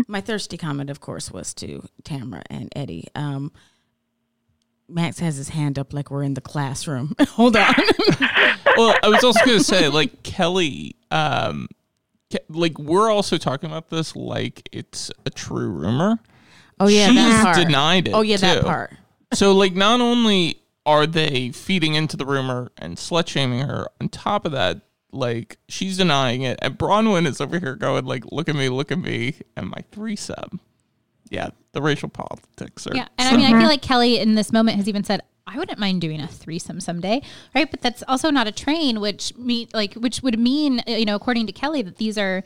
[0.07, 3.07] My thirsty comment, of course, was to Tamra and Eddie.
[3.15, 3.51] Um,
[4.87, 7.15] Max has his hand up like we're in the classroom.
[7.29, 7.73] Hold on.
[8.77, 11.82] well, I was also going to say, like Kelly, um, Ke-
[12.49, 16.19] like we're also talking about this like it's a true rumor.
[16.79, 17.57] Oh yeah, She's that part.
[17.65, 18.13] denied it.
[18.13, 18.93] Oh yeah, that part.
[19.33, 24.09] So like not only are they feeding into the rumor and slut shaming her, on
[24.09, 24.81] top of that,
[25.11, 28.91] like she's denying it, and Braunwyn is over here going like, "Look at me, look
[28.91, 30.59] at me," and my threesome.
[31.29, 32.95] Yeah, the racial politics are.
[32.95, 35.57] Yeah, and I mean, I feel like Kelly in this moment has even said, "I
[35.57, 37.21] wouldn't mind doing a threesome someday,"
[37.53, 37.69] right?
[37.69, 41.15] But that's also not a train, which mean like which would mean, uh, you know,
[41.15, 42.43] according to Kelly, that these are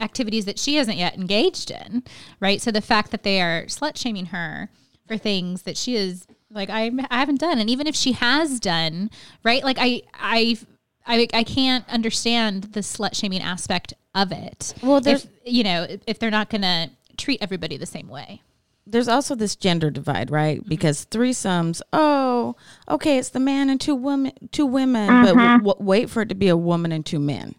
[0.00, 2.02] activities that she hasn't yet engaged in,
[2.40, 2.60] right?
[2.60, 4.70] So the fact that they are slut shaming her
[5.06, 8.60] for things that she is like I, I haven't done, and even if she has
[8.60, 9.10] done,
[9.42, 9.62] right?
[9.62, 10.58] Like I I
[11.06, 14.74] I I can't understand the slut shaming aspect of it.
[14.82, 18.42] Well, if, you know, if, if they're not going to treat everybody the same way.
[18.86, 20.62] There's also this gender divide, right?
[20.68, 22.54] Because threesomes, oh,
[22.88, 26.28] okay, it's the man and two women, two women, but w- w- wait for it
[26.28, 27.54] to be a woman and two men.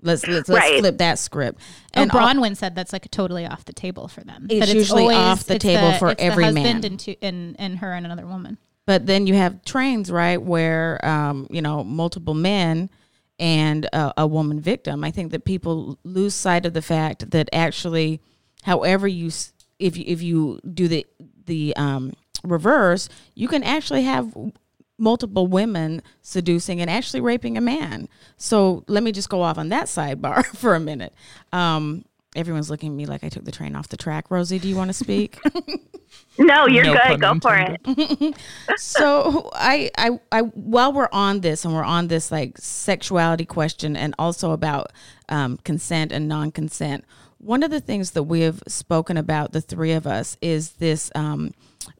[0.00, 0.78] Let's let's, let's Right.
[0.78, 1.60] flip that script.
[1.94, 4.46] And all- oh, Braunwyn said that's like totally off the table for them.
[4.48, 6.64] It's usually off the it's table for it's every the man.
[6.64, 8.58] husband and, two, and and her and another woman.
[8.86, 12.88] But then you have trains, right, where um, you know multiple men
[13.40, 15.02] and uh, a woman victim.
[15.02, 18.20] I think that people lose sight of the fact that actually,
[18.62, 21.06] however you s- if you, if you do the
[21.46, 22.12] the um,
[22.44, 24.34] reverse, you can actually have
[24.98, 28.08] multiple women seducing and actually raping a man.
[28.36, 31.14] So let me just go off on that sidebar for a minute.
[31.52, 32.04] Um,
[32.36, 34.30] everyone's looking at me like I took the train off the track.
[34.30, 35.38] Rosie, do you want to speak?
[36.38, 37.20] No, you're No good.
[37.20, 38.36] pun Go for it.
[38.78, 43.96] so I, I i while we're on this and we're on this like sexuality question
[43.96, 44.92] and also about
[45.28, 47.04] um, consent and non-consent
[47.38, 51.10] one of the things that we have spoken about the three of us is this
[51.14, 51.52] um,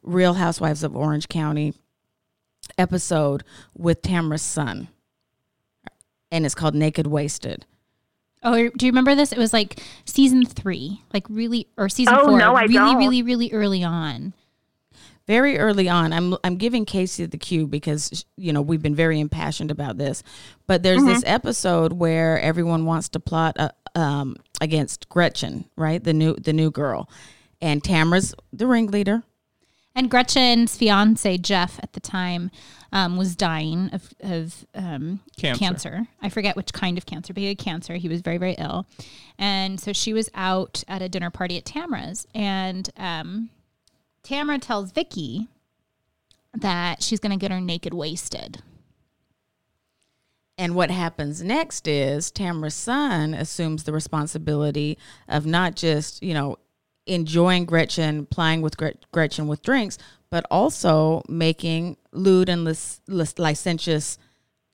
[0.03, 1.73] real housewives of orange county
[2.77, 3.43] episode
[3.75, 4.87] with tamra's son
[6.31, 7.65] and it's called naked wasted
[8.41, 9.33] Oh, do you remember this?
[9.33, 12.97] It was like season three, like really, or season Oh, four, no, I really, don't.
[12.97, 14.31] really, really early on.
[15.27, 19.19] very early on i'm i'm giving casey the cue because you know we've been very
[19.19, 20.23] impassioned about this
[20.67, 26.13] but there's this episode where everyone wants to plot uh, um, against gretchen right the
[26.13, 27.09] new the new girl
[27.61, 29.23] and tamra's the ringleader
[29.95, 32.51] And Gretchen's fiance Jeff at the time
[32.93, 35.59] um, was dying of, of um, Cancer.
[35.59, 36.07] cancer.
[36.21, 37.95] I forget which kind of cancer, but he had cancer.
[37.95, 38.85] He was very, very ill,
[39.37, 43.49] and so she was out at a dinner party at Tamra's, and um,
[44.23, 45.47] Tamra tells Vicki
[46.53, 48.61] that she's going to get her naked wasted.
[50.59, 54.97] And what happens next is Tamra's son assumes the responsibility
[55.29, 56.57] of not just, you know,
[57.07, 58.75] enjoying Gretchen, playing with
[59.11, 59.97] Gretchen with drinks,
[60.29, 64.17] but also making lewd and lis- lis- licentious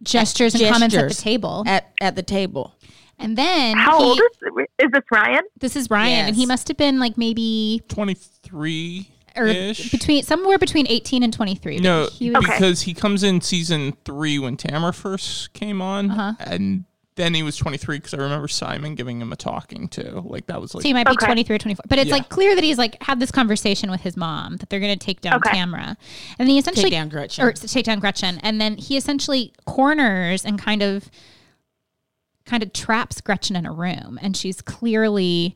[0.03, 2.75] Gestures and comments at the table, At, at the table.
[3.17, 5.41] and then How he- old is is this Ryan?
[5.59, 9.91] this is Ryan, and he must have been like maybe 23 or ish.
[9.91, 11.77] between somewhere between eighteen and twenty three.
[11.77, 16.33] No, he was, because he comes in season three when Tamra first came on, Uh-huh.
[16.39, 16.85] and
[17.17, 20.19] then he was 23 because I remember Simon giving him a talking to.
[20.19, 21.25] Like that was like So he might be Okay.
[21.27, 21.83] 23 or 24.
[21.87, 22.15] But it's Yeah.
[22.15, 25.05] like clear that he's like had this conversation with his mom that they're going to
[25.05, 25.51] take down Okay.
[25.57, 25.87] Tamra.
[25.87, 27.45] And then he essentially Take down Gretchen.
[27.45, 28.37] or take down Gretchen.
[28.43, 31.09] And then he essentially corners and kind of
[32.45, 35.55] kind of traps Gretchen in a room and she's clearly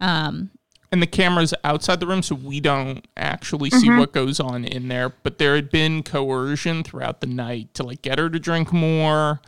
[0.00, 0.50] um
[0.92, 3.98] and the camera's outside the room, so we don't actually see Mm-hmm.
[3.98, 5.08] what goes on in there.
[5.22, 9.40] But there had been coercion throughout the night to like get her to drink more.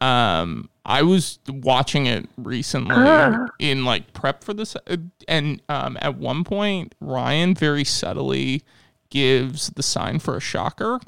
[0.00, 2.94] Um, I was watching it recently
[3.58, 4.96] in like prep for this, uh,
[5.26, 8.62] and um, at one point, Ryan very subtly
[9.10, 11.00] gives the sign for a shocker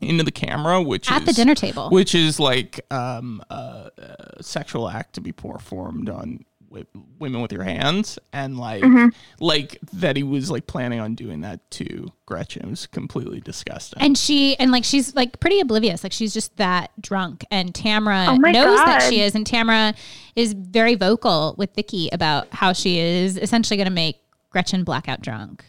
[0.00, 1.90] into the camera, which at is, the dinner table.
[1.90, 3.90] which is like um, a,
[4.38, 6.86] a sexual act to be performed on wi-
[7.18, 9.08] women with your hands, and like mm-hmm.
[9.40, 12.62] like that he was like planning on doing that to Gretchen.
[12.62, 14.02] It was completely disgusting.
[14.02, 16.02] and she and like she's like pretty oblivious.
[16.02, 17.44] Like she's just that drunk.
[17.50, 19.34] And tamra Oh my knows that she is.
[19.34, 19.94] And tamra
[20.34, 24.18] is very vocal with vicki about how she is essentially going to make
[24.50, 25.64] gretchen blackout drunk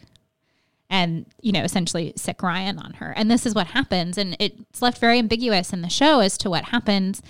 [0.94, 4.82] and you know essentially sick ryan on her and this is what happens and it's
[4.82, 7.22] left very ambiguous in the show as to what happens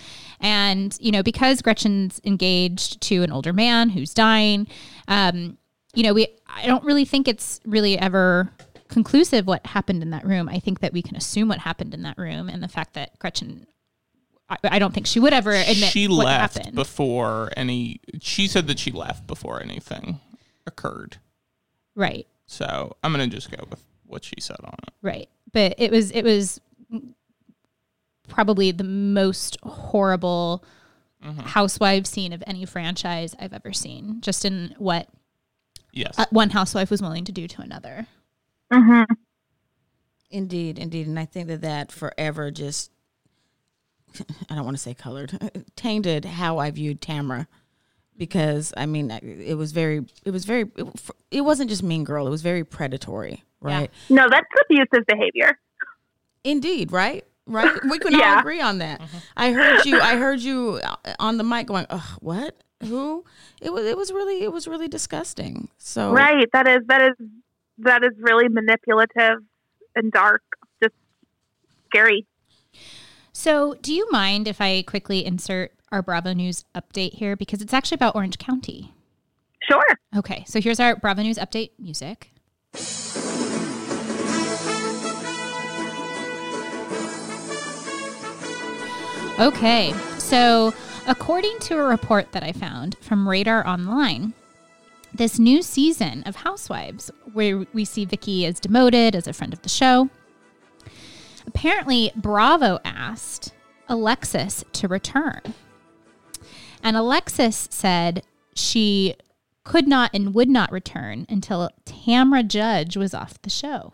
[0.42, 4.68] and you know because gretchen's engaged to an older man who's dying
[5.08, 5.58] um
[5.96, 8.52] you know we i don't really think it's really ever
[8.90, 12.04] conclusive what happened in that room i think that we can assume what happened in
[12.04, 13.66] that room and the fact that gretchen
[14.50, 18.02] i, I don't think she would ever admit she what left happened before any.
[18.20, 20.20] She said that she left before anything
[20.68, 21.18] occurred.
[21.96, 24.94] right So I'm gonna just go with what she said on it.
[25.02, 25.30] Right.
[25.52, 26.60] But it was it was
[28.28, 30.64] probably the most horrible
[31.46, 35.08] housewife scene of any franchise I've ever seen, just in what
[35.94, 36.18] Yes.
[36.18, 38.08] uh, one housewife was willing to do to another.
[38.72, 39.04] hmm
[40.32, 42.92] Indeed, indeed, and I think that that forever just
[44.50, 47.48] I don't want to say colored tainted how I viewed Tamra
[48.18, 50.88] because I mean it was very it was very it,
[51.32, 55.58] it wasn't just mean girl it was very predatory right No, that's abusive behavior.
[56.44, 59.18] indeed right right we can all agree on that mm-hmm.
[59.36, 63.24] I heard you I heard you uh, on the mic going Ugh, what who
[63.62, 66.48] it was it was really it was really disgusting so Right.
[66.54, 67.28] That is that is
[67.80, 69.40] that is really manipulative
[69.96, 70.42] and dark.
[70.82, 70.96] Just
[71.90, 72.26] scary.
[73.32, 77.74] So, do you mind if I quickly insert our Bravo News update here because it's
[77.74, 78.92] actually about Orange County?
[79.62, 79.86] Sure.
[80.18, 82.32] Okay, so here's our Bravo News update music.
[89.40, 90.74] Okay, so
[91.08, 94.34] according to a report that I found from Radar Online,
[95.14, 99.62] this new season of Housewives, where we see Vicki as demoted as a friend of
[99.62, 100.10] the show,
[101.46, 103.54] apparently Bravo asked
[103.88, 105.42] Alexis to return.
[106.84, 108.24] And Alexis said
[108.54, 109.16] she
[109.64, 113.94] could not and would not return until Tamra Judge was off the show.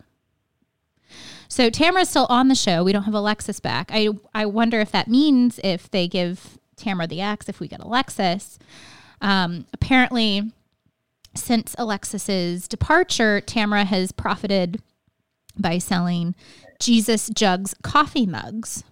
[1.48, 2.84] So Tamra's still on the show.
[2.84, 3.90] We don't have Alexis back.
[3.92, 7.80] I I wonder if that means if they give Tamra the axe, if we get
[7.80, 8.58] Alexis.
[9.20, 10.52] Um, apparently,
[11.34, 14.80] since Alexis's departure, Tamra has profited
[15.58, 16.34] by selling
[16.78, 18.84] Jesus Jugs coffee mugs.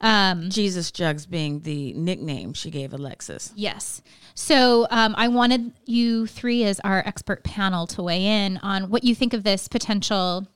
[0.00, 4.00] Um, Jesus Jugs being the nickname she gave Alexis Yes.
[4.34, 9.04] So um, I wanted you three, as our expert panel, to weigh in on what
[9.04, 10.48] you think of this potential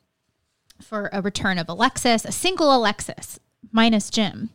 [0.81, 3.39] for a return of Alexis, a single Alexis
[3.73, 4.51] minus Jim,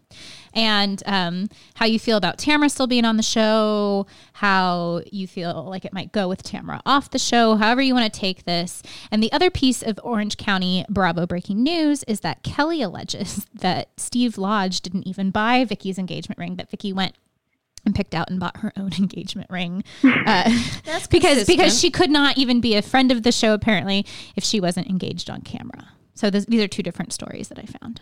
[0.53, 5.63] and um, how you feel about Tamra still being on the show, how you feel
[5.65, 8.81] like it might go with Tamra off the show, however you want to take this.
[9.11, 13.89] And the other piece of Orange County Bravo breaking news is that Kelly alleges that
[13.97, 17.15] Steve Lodge didn't even buy Vicki's engagement ring, that Vicki went
[17.85, 19.83] and picked out and bought her own engagement ring.
[20.03, 20.51] Uh,
[21.11, 24.59] because because she could not even be a friend of the show apparently if she
[24.59, 25.89] wasn't engaged on camera.
[26.13, 28.01] So this, these are two different stories that I found.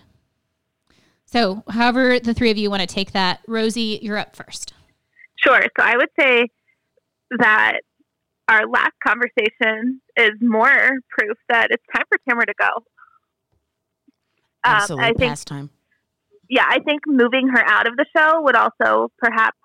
[1.28, 4.73] So, however, the three of you want to take that, Rosie, you're up first.
[5.36, 5.61] Sure.
[5.61, 6.47] So I would say
[7.38, 7.82] that
[8.47, 10.69] our last conversation is more
[11.09, 12.69] proof that it's time for Tamra to go.
[14.63, 15.69] Um, absolutely I think, pastime
[16.49, 19.57] yeah, I think moving her out of the show would also perhaps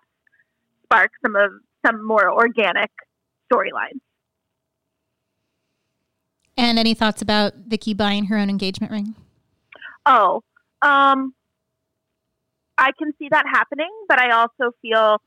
[0.84, 1.50] spark some of
[1.86, 2.90] some more organic
[3.52, 4.00] storylines.
[6.56, 9.14] And any thoughts about Vicki buying her own engagement ring?
[10.04, 10.42] Oh,
[10.82, 11.34] um,
[12.82, 15.18] I can see that happening, but I also feel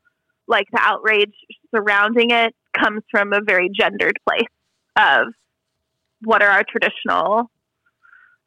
[0.46, 1.32] like the outrage
[1.74, 4.50] surrounding it comes from a very gendered place
[4.98, 5.28] of
[6.22, 7.50] what are our traditional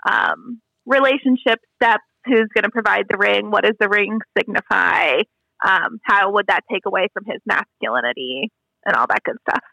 [0.08, 2.04] um, relationship steps?
[2.26, 3.50] Who's going to provide the ring?
[3.50, 5.22] What does the ring signify?
[5.66, 8.52] Um, how would that take away from his masculinity
[8.86, 9.64] and all that good stuff?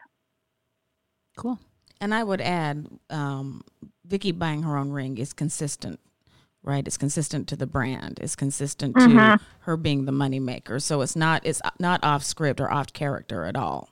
[1.35, 1.59] Cool.
[2.01, 3.61] And I would add, um,
[4.05, 5.99] Vicki buying her own ring is consistent,
[6.67, 6.85] right?
[6.85, 8.19] It's consistent to the brand.
[8.21, 9.39] It's consistent to Mhm.
[9.61, 10.81] her being the moneymaker.
[10.81, 13.89] So it's not it's not off script or off character at all.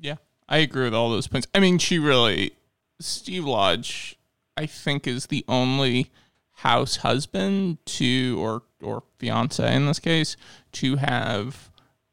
[0.00, 0.16] Yeah,
[0.48, 1.46] I agree with all those points.
[1.54, 2.52] I mean, she really,
[3.00, 4.16] Steve Lodge,
[4.56, 6.10] I think, is the only
[6.56, 10.36] house husband to, or or fiance in this case,
[10.72, 11.70] to have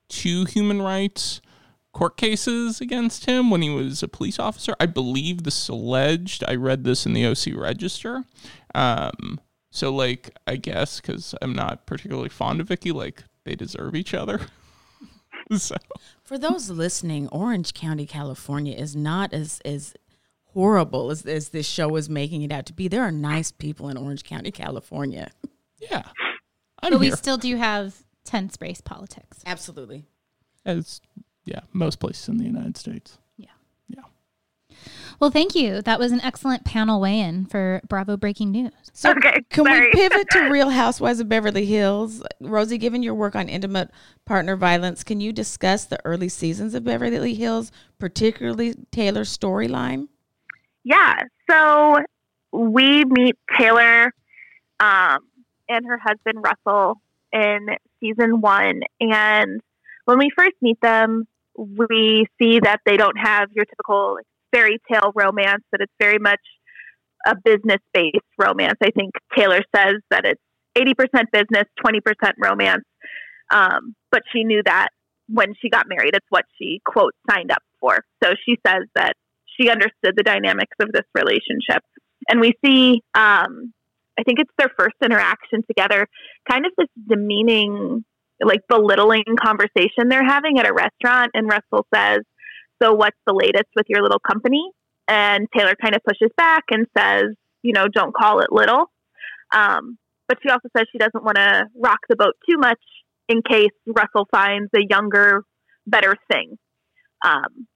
[0.07, 1.41] two human rights
[1.95, 4.75] court cases against him when he was a police officer.
[4.81, 6.43] I believe this is alleged.
[6.45, 8.25] I read this in the OC Register.
[8.75, 9.39] Um,
[9.71, 14.13] so like, I guess because I'm not particularly fond of Vicki, like they deserve each
[14.13, 14.41] other.
[15.57, 15.77] so.
[16.21, 19.95] For those listening, Orange County, California is not as as
[20.47, 22.89] horrible as, as this show is making it out to be.
[22.89, 25.31] There are nice people in Orange County, California.
[25.79, 26.03] Yeah.
[26.81, 27.15] I'm but we here.
[27.15, 29.39] still do have tense race politics.
[29.45, 30.03] Absolutely.
[30.65, 30.99] As
[31.45, 33.17] yeah, most places in the United States.
[33.37, 33.47] Yeah.
[33.87, 34.01] Yeah.
[35.19, 35.81] Well, thank you.
[35.81, 38.71] That was an excellent panel weigh in for Bravo Breaking News.
[38.93, 39.85] So Okay, can sorry.
[39.87, 42.21] we pivot to Real Housewives of Beverly Hills?
[42.41, 43.91] Rosie, given your work on intimate
[44.25, 50.07] partner violence, can you discuss the early seasons of Beverly Hills, particularly Taylor's storyline?
[50.83, 51.13] Yeah.
[51.49, 51.99] So
[52.51, 54.13] we meet Taylor
[54.79, 55.19] um,
[55.69, 56.95] and her husband Russell
[57.31, 57.67] in
[57.99, 58.81] season one.
[58.99, 59.61] And
[60.05, 61.27] when we first meet them,
[61.57, 64.17] we see that they don't have your typical
[64.53, 66.41] fairy tale romance, that it's very much
[67.25, 68.77] a business based romance.
[68.83, 70.41] I think Taylor says that it's
[70.77, 70.91] 80%
[71.31, 72.01] business, 20%
[72.41, 72.83] romance.
[73.51, 74.89] Um, but she knew that
[75.27, 78.03] when she got married, it's what she, quote, signed up for.
[78.23, 79.13] So she says that
[79.57, 81.83] she understood the dynamics of this relationship.
[82.29, 83.73] And we see, um,
[84.17, 86.07] I think it's their first interaction together,
[86.49, 88.03] kind of this demeaning,
[88.43, 91.31] like belittling conversation they're having at a restaurant.
[91.33, 92.19] And Russell says,
[92.81, 94.71] So, what's the latest with your little company?
[95.07, 98.91] And Taylor kind of pushes back and says, You know, don't call it little.
[99.53, 102.81] Um, but she also says she doesn't want to rock the boat too much
[103.29, 105.43] in case Russell finds a younger,
[105.85, 106.57] better thing.
[107.23, 107.67] Um,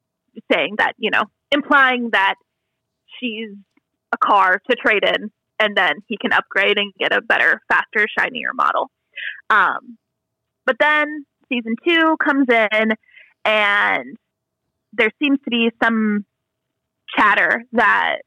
[0.52, 2.36] saying that, you know, implying that
[3.20, 3.50] she's
[4.12, 8.08] a car to trade in and then he can upgrade and get a better, faster,
[8.18, 8.90] shinier model.
[9.50, 9.98] Um,
[10.70, 12.92] but then season two comes in
[13.44, 14.18] and
[14.94, 16.24] there seems to be some
[17.18, 18.18] chatter that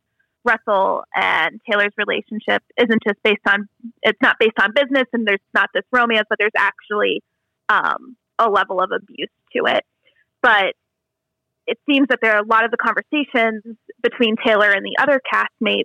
[0.45, 3.69] Russell and Taylor's relationship isn't just based on
[4.03, 7.23] it's not based on business and there's not this romance, but there's actually
[7.69, 9.85] um, a level of abuse to it.
[10.43, 10.75] But
[11.69, 13.63] it seems that there are a lot of the conversations
[14.03, 15.85] between Taylor and the other castmates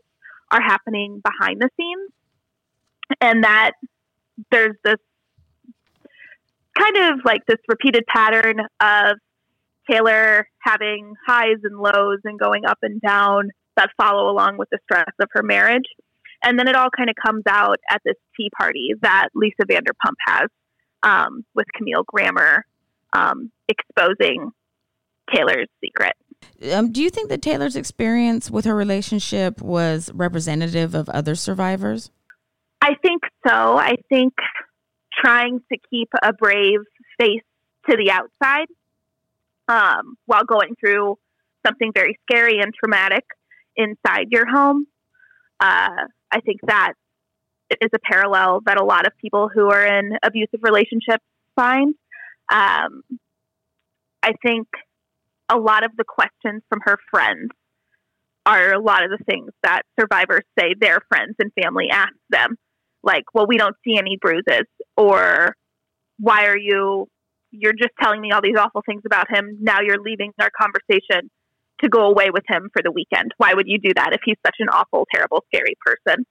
[0.49, 2.09] are happening behind the scenes,
[3.21, 3.73] and that
[4.49, 4.97] there's this
[6.77, 9.17] kind of like this repeated pattern of
[9.89, 14.79] Taylor having highs and lows and going up and down that follow along with the
[14.83, 15.85] stress of her marriage.
[16.43, 20.15] And then it all kind of comes out at this tea party that Lisa Vanderpump
[20.27, 20.49] has
[21.03, 22.65] um, with Camille Grammer
[23.13, 24.51] um, exposing
[25.33, 26.13] Taylor's secret.
[26.71, 32.11] Um, do you think that Taylor's experience with her relationship was representative of other survivors?
[32.81, 33.77] I think so.
[33.77, 34.33] I think
[35.23, 36.79] trying to keep a brave
[37.19, 37.41] face
[37.89, 38.67] to the outside
[39.67, 41.17] um, while going through
[41.65, 43.25] something very scary and traumatic
[43.75, 44.85] inside your home.
[45.59, 46.93] Uh, I think that
[47.69, 51.23] is a parallel that a lot of people who are in abusive relationships
[51.55, 51.95] find.
[52.51, 53.03] Um,
[54.23, 54.67] I think
[55.49, 57.49] a lot of the questions from her friends
[58.45, 62.57] are a lot of the things that survivors say their friends and family ask them.
[63.07, 65.55] Like, well, we don't see any bruises, or
[66.19, 67.07] why are you,
[67.51, 69.57] you're just telling me all these awful things about him.
[69.61, 71.31] Now you're leaving our conversation
[71.81, 73.31] to go away with him for the weekend.
[73.37, 76.25] Why would you do that if he's such an awful, terrible, scary person?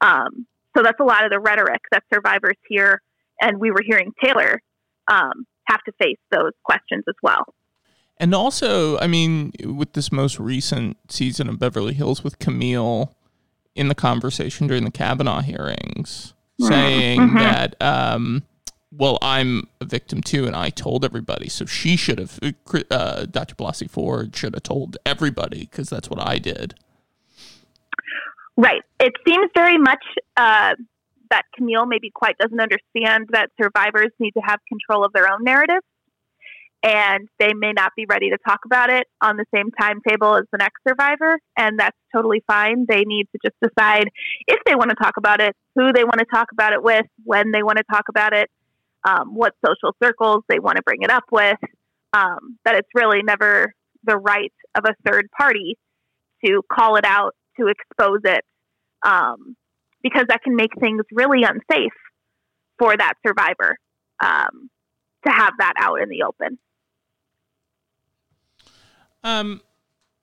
[0.00, 3.02] Um, so that's a lot of the rhetoric that survivors hear,
[3.40, 4.60] and we were hearing Taylor
[5.10, 7.44] um, have to face those questions as well.
[8.20, 13.14] And also, I mean, with this most recent season of Beverly Hills with Camille
[13.78, 17.38] in the conversation during the Kavanaugh hearings, saying mm-hmm.
[17.38, 18.42] that um,
[18.90, 21.48] well, I'm a victim too, and I told everybody.
[21.48, 22.38] So she should have,
[22.90, 23.54] uh, Dr.
[23.54, 26.74] Blasey Ford should have told everybody because that's what I did.
[28.56, 28.82] Right.
[28.98, 30.02] It seems very much
[30.36, 30.74] uh,
[31.30, 35.44] that Camille maybe quite doesn't understand that survivors need to have control of their own
[35.44, 35.82] narrative,
[36.82, 40.44] and they may not be ready to talk about it on the same timetable as
[40.52, 42.86] the next survivor, and that's totally fine.
[42.88, 44.08] They need to just decide
[44.46, 47.06] if they want to talk about it, who they want to talk about it with,
[47.24, 48.48] when they want to talk about it,
[49.06, 51.58] um, what social circles they want to bring it up with,
[52.12, 53.74] um, that it's really never
[54.04, 55.76] the right of a third party
[56.44, 58.44] to call it out, to expose it,
[59.04, 59.56] um,
[60.02, 61.92] because that can make things really unsafe
[62.78, 63.76] for that survivor
[64.24, 64.70] um,
[65.26, 66.56] to have that out in the open.
[69.24, 69.60] Um,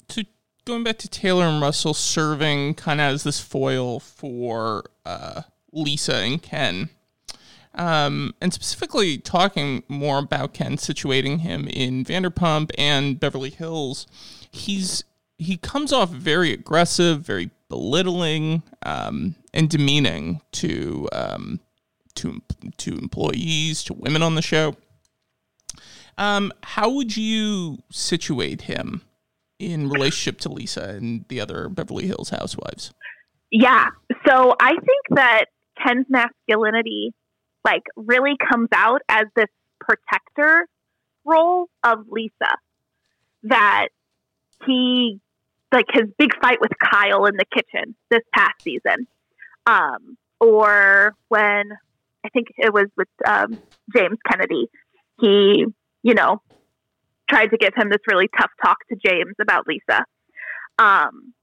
[0.09, 0.23] so
[0.65, 6.15] going back to Taylor and Russell serving kind of as this foil for uh, Lisa
[6.15, 6.89] and Ken.
[7.75, 14.07] Um, and specifically talking more about Ken situating him in Vanderpump and Beverly Hills,
[14.49, 15.03] he's
[15.37, 21.59] he comes off very aggressive, very belittling, um, and demeaning to um,
[22.15, 22.41] to
[22.77, 24.77] to employees, to women on the show.
[26.17, 29.01] Um, how would you situate him
[29.59, 32.93] in relationship to Lisa and the other Beverly Hills housewives?
[33.51, 33.89] Yeah,
[34.27, 35.45] so I think that
[35.85, 37.13] Ken's masculinity
[37.63, 39.49] like really comes out as this
[39.79, 40.67] protector
[41.25, 42.57] role of Lisa.
[43.43, 43.89] That
[44.65, 45.19] he
[45.71, 49.07] like his big fight with Kyle in the kitchen this past season.
[49.67, 51.71] Um, or when
[52.23, 53.57] I think it was with um,
[53.95, 54.69] James Kennedy,
[55.19, 55.65] he,
[56.05, 56.39] you know,
[57.27, 60.05] tried to give him this really tough talk to James about Lisa.
[60.77, 61.33] Um,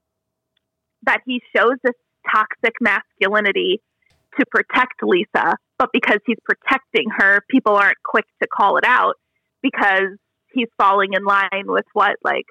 [1.03, 1.97] that he shows this
[2.33, 3.83] toxic masculinity
[4.39, 9.17] to protect Lisa, but because he's protecting her, people aren't quick to call it out
[9.63, 10.17] because
[10.53, 12.47] he's falling in line with what like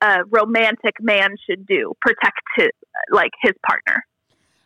[0.00, 2.70] a romantic man should do, protect his
[3.10, 4.04] like his partner.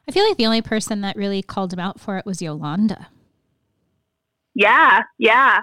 [0.07, 3.09] I feel like the only person that really called him out for it was Yolanda.
[4.55, 5.61] Yeah, yeah.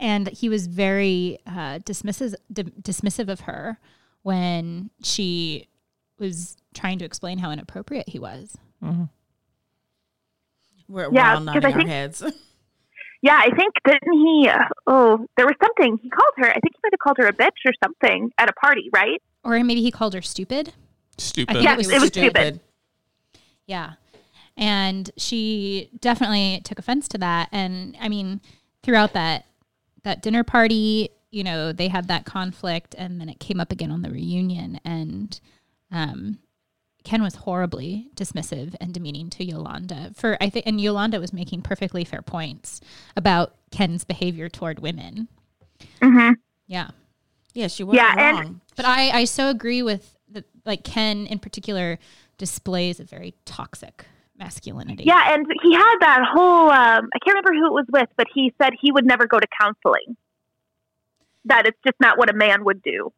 [0.00, 3.78] And he was very uh, dismissive, d- dismissive of her
[4.22, 5.66] when she
[6.18, 8.56] was trying to explain how inappropriate he was.
[8.82, 9.04] Mm-hmm.
[10.88, 12.22] We're, Yeah, we're all 'cause nodding I our think- heads.
[13.20, 14.48] Yeah, I think didn't he?
[14.48, 16.50] Uh, oh, there was something he called her.
[16.50, 19.20] I think he might have called her a bitch or something at a party, right?
[19.42, 20.72] Or maybe he called her stupid.
[21.16, 21.54] Stupid.
[21.54, 22.60] think Yeah, it was it was stupid.
[23.66, 23.94] Yeah.
[24.56, 27.48] And she definitely took offense to that.
[27.50, 28.40] And I mean,
[28.84, 29.46] throughout that
[30.04, 33.90] that dinner party, you know, they had that conflict and then it came up again
[33.90, 35.40] on the reunion and
[35.90, 36.38] um
[37.04, 41.62] Ken was horribly dismissive and demeaning to Yolanda for I think and Yolanda was making
[41.62, 42.80] perfectly fair points
[43.16, 45.28] about Ken's behavior toward women.
[46.02, 46.34] Mm-hmm.
[46.66, 46.90] Yeah.
[47.54, 48.60] Yeah, she was Yeah, and- wrong.
[48.76, 51.98] But I, I so agree with the, like Ken in particular
[52.36, 54.04] displays a very toxic
[54.38, 55.04] masculinity.
[55.04, 56.70] Yeah, and he had that whole.
[56.70, 59.38] Um, I can't remember who it was with, but he said he would never go
[59.38, 60.16] to counseling.
[61.44, 63.12] That it's just not what a man would do.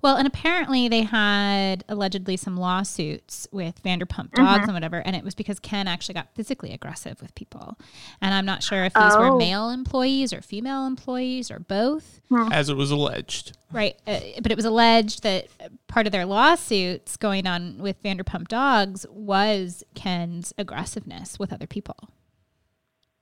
[0.00, 5.24] Well, and apparently they had allegedly some lawsuits with Vanderpump Dogs and whatever, and it
[5.24, 7.76] was because Ken actually got physically aggressive with people.
[8.20, 9.38] And I'm not sure if these were Oh.
[9.38, 12.20] male employees or female employees or both.
[12.52, 13.56] As it was alleged.
[13.72, 13.96] Right.
[14.06, 15.48] Uh, but it was alleged that
[15.88, 21.96] part of their lawsuits going on with Vanderpump Dogs was Ken's aggressiveness with other people.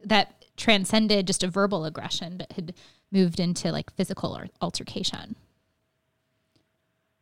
[0.05, 2.75] That transcended just a verbal aggression, but had
[3.11, 5.37] moved into like physical or altercation.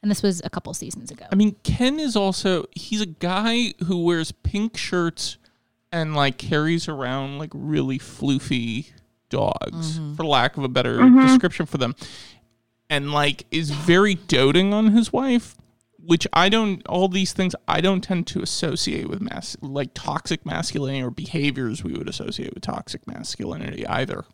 [0.04, 1.24] And this was a couple seasons ago.
[1.32, 5.38] I mean, Ken is also he's a guy who wears pink shirts
[5.90, 8.90] and like carries around like really floofy
[9.30, 10.14] dogs, mm-hmm.
[10.14, 11.26] for lack of a better mm-hmm.
[11.26, 11.94] description for them.
[12.90, 15.56] And like is very doting on his wife,
[15.98, 20.44] which I don't all these things I don't tend to associate with mas- like toxic
[20.44, 24.26] masculinity or behaviors we would associate with toxic masculinity either.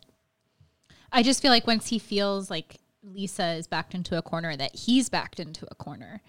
[1.13, 4.75] I just feel like once he feels like Lisa is backed into a corner, that
[4.75, 6.21] he's backed into a corner,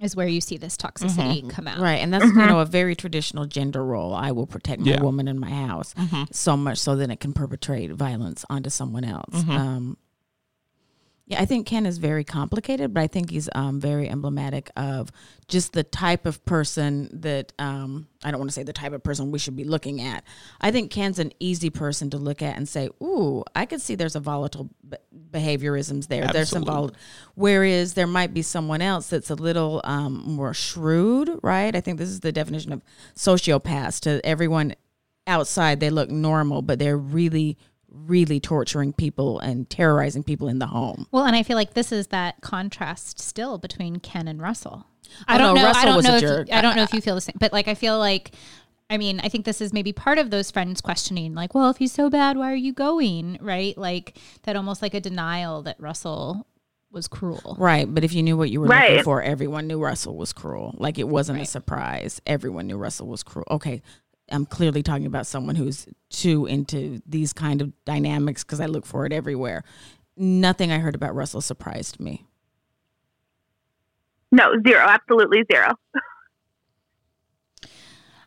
[0.00, 1.48] is where you see this toxicity mm-hmm.
[1.48, 1.78] come out.
[1.78, 4.14] Right, and that's you know a very traditional gender role.
[4.14, 5.02] I will protect my Yeah.
[5.02, 6.24] woman in my house mm-hmm.
[6.32, 9.34] so much so that it can perpetrate violence onto someone else.
[9.34, 9.50] Mm-hmm.
[9.50, 9.96] Um,
[11.26, 15.10] yeah, I think Ken is very complicated, but I think he's um, very emblematic of
[15.48, 19.02] just the type of person that um, I don't want to say the type of
[19.02, 20.22] person we should be looking at.
[20.60, 23.94] I think Ken's an easy person to look at and say, "Ooh, I could see
[23.94, 24.98] there's a volatile be-
[25.30, 26.26] behaviorisms there.
[26.26, 26.96] There's some volatile."
[27.34, 31.74] Whereas there might be someone else that's a little um, more shrewd, right?
[31.74, 32.82] I think this is the definition of
[33.16, 34.00] sociopaths.
[34.00, 34.74] To everyone
[35.26, 37.56] outside, they look normal, but they're really,
[37.94, 41.06] really torturing people and terrorizing people in the home.
[41.12, 44.86] Well, and I feel like this is that contrast still between Ken and Russell.
[44.86, 45.66] Oh, I Oh, don't no, know.
[45.68, 46.14] Russell I don't know.
[46.16, 46.48] If jerk.
[46.48, 48.32] you, I don't know if you feel the same, but like I feel like,
[48.90, 51.76] I mean, I think this is maybe part of those friends questioning, like, well, if
[51.78, 53.38] he's so bad, why are you going?
[53.40, 53.76] Right?
[53.78, 56.46] Like that, almost like a denial that Russell
[56.90, 57.56] was cruel.
[57.58, 60.74] Right, but if you knew what you were looking for, everyone knew Russell was cruel.
[60.78, 62.20] Like it wasn't a surprise.
[62.26, 63.46] Everyone knew Russell was cruel.
[63.50, 63.82] Okay,
[64.30, 68.86] I'm clearly talking about someone who's too into these kind of dynamics because I look
[68.86, 69.64] for it everywhere.
[70.16, 72.26] Nothing I heard about Russell surprised me.
[74.32, 75.74] No, zero, absolutely zero.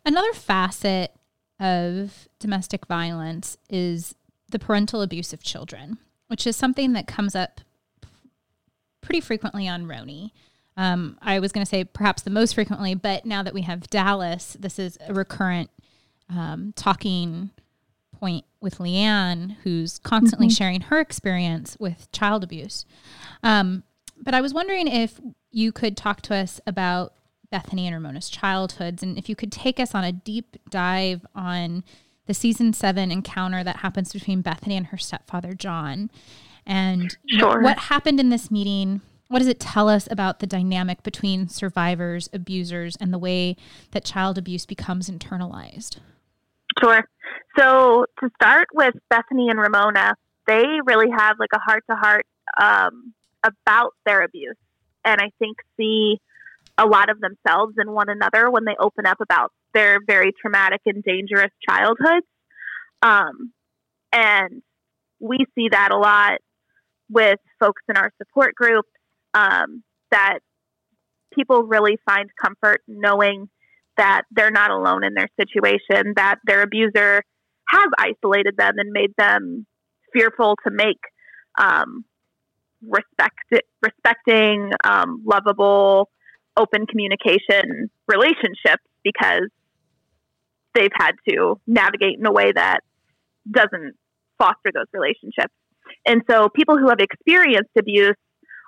[0.05, 1.11] Another facet
[1.59, 4.15] of domestic violence is
[4.49, 7.61] the parental abuse of children, which is something that comes up
[9.01, 10.31] pretty frequently on RHONY.
[10.77, 13.89] Um, I was going to say perhaps the most frequently, but now that we have
[13.89, 15.71] Dallas, this is a recurrent
[16.29, 17.51] um, talking
[18.19, 22.85] point with LeeAnne, who's constantly sharing her experience with child abuse.
[23.43, 23.83] Um,
[24.19, 25.19] but I was wondering if
[25.51, 27.13] you could talk to us about
[27.53, 31.83] Bethenny and Ramona's childhoods, and if you could take us on a deep dive on
[32.25, 36.09] the season seven encounter that happens between Bethenny and her stepfather John,
[36.65, 37.61] and Sure.
[37.61, 39.01] what happened in this meeting.
[39.29, 43.57] What does it tell us about the dynamic between survivors, abusers, and the way
[43.91, 45.97] that child abuse becomes internalized?
[46.81, 47.03] Sure.
[47.57, 50.13] So to start with Bethenny and Ramona,
[50.47, 52.25] they really have like a heart to heart
[53.43, 54.57] about their abuse,
[55.05, 56.19] and I think see
[56.77, 60.81] a lot of themselves in one another when they open up about their very traumatic
[60.85, 62.25] and dangerous childhoods.
[63.01, 63.51] Um,
[64.11, 64.61] and
[65.19, 66.39] we see that a lot
[67.09, 68.85] with folks in our support group
[69.33, 70.39] um, that
[71.33, 73.49] people really find comfort knowing
[73.97, 77.23] that they're not alone in their situation, that their abuser
[77.69, 79.65] has isolated them and made them
[80.13, 80.99] fearful to make
[81.59, 82.05] um,
[82.81, 86.09] respect, respecting, um, lovable,
[86.55, 89.49] open communication relationships because
[90.73, 92.79] they've had to navigate in a way that
[93.49, 93.93] doesn't
[94.37, 95.53] foster those relationships.
[96.05, 98.15] And so people who have experienced abuse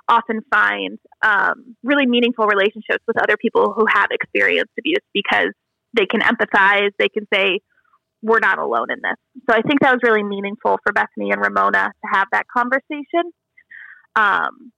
[0.10, 5.54] often find um, really meaningful relationships with other people who have experienced abuse because
[5.96, 7.60] they can empathize, they can say,
[8.22, 9.44] we're not alone in this.
[9.50, 13.32] So I think that was really meaningful for Bethenny and Ramona to have that conversation.
[14.16, 14.72] Um,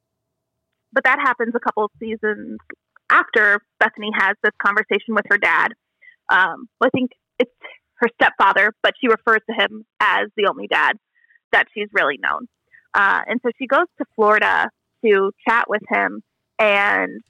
[0.93, 2.59] but that happens a couple of seasons
[3.09, 5.69] after Bethenny has this conversation with her dad.
[6.32, 7.51] Um, I think it's
[7.95, 10.97] her stepfather, but she refers to him as the only dad
[11.51, 12.47] that she's really known.
[12.93, 14.69] Uh, and so she goes to Florida
[15.06, 16.22] to chat with him.
[16.60, 17.22] And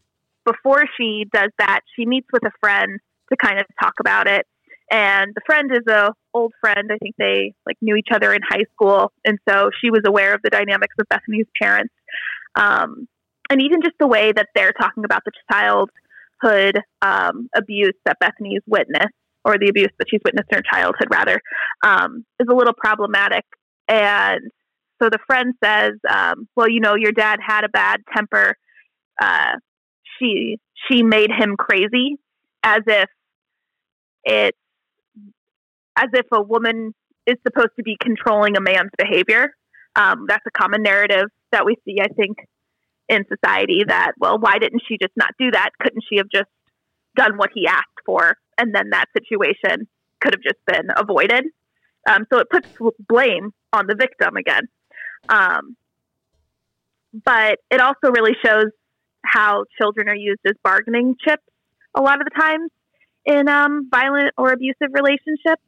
[0.46, 3.00] before she does that, she meets with a friend
[3.30, 4.46] to kind of talk about it.
[4.92, 6.92] And the friend is a old friend.
[6.92, 10.34] I think they like knew each other in high school, and so she was aware
[10.34, 11.94] of the dynamics of Bethenny's parents,
[12.56, 13.08] um,
[13.50, 18.64] and even just the way that they're talking about the childhood um, abuse that Bethenny's
[18.68, 19.16] witnessed,
[19.46, 21.40] or the abuse that she's witnessed in her childhood, rather,
[21.84, 23.46] um, is a little problematic.
[23.88, 24.42] And
[25.02, 28.56] so the friend says, um, "Well, you know, your dad had a bad temper.
[29.20, 29.54] Uh,
[30.20, 32.18] she she made him crazy,
[32.64, 33.10] as if
[34.24, 34.58] it's
[35.95, 36.93] as if a woman
[37.26, 39.49] is supposed to be controlling a man's behavior.
[39.95, 42.38] Um, that's a common narrative that we see, I think,
[43.10, 43.84] in society.
[43.88, 45.72] That well, why didn't she just not do that?
[45.82, 46.49] Couldn't she have just
[47.16, 49.88] done what he asked for, and then that situation
[50.22, 51.45] could have just been avoided?"
[52.10, 52.68] Um, so it puts
[53.08, 54.68] blame on the victim again.
[55.30, 55.76] Um,
[57.26, 58.72] but it also really shows
[59.24, 61.44] how children are used as bargaining chips
[61.96, 62.72] a lot of the times
[63.26, 65.62] in um, violent or abusive relationships.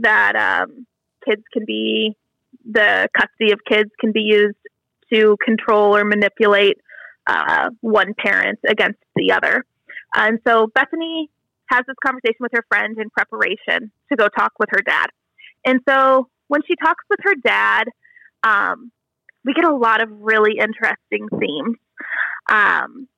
[0.00, 0.86] That um,
[1.28, 2.16] kids can be,
[2.64, 4.56] the custody of kids can be used
[5.12, 6.78] to control or manipulate
[7.26, 9.64] uh, one parent against the other.
[10.14, 11.28] And so Bethenny
[11.66, 15.08] has this conversation with her friend in preparation to go talk with her dad.
[15.66, 17.84] And so when she talks with her dad,
[18.42, 18.90] um,
[19.44, 21.76] we get a lot of really interesting themes.
[22.50, 23.08] Um,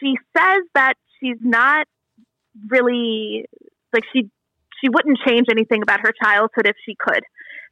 [0.00, 1.86] she says that she's not
[2.68, 3.46] really
[3.92, 4.30] like she
[4.80, 7.22] she wouldn't change anything about her childhood if she could.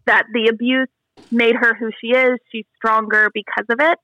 [0.07, 0.89] That the abuse
[1.31, 2.39] made her who she is.
[2.53, 3.99] She's stronger because of it.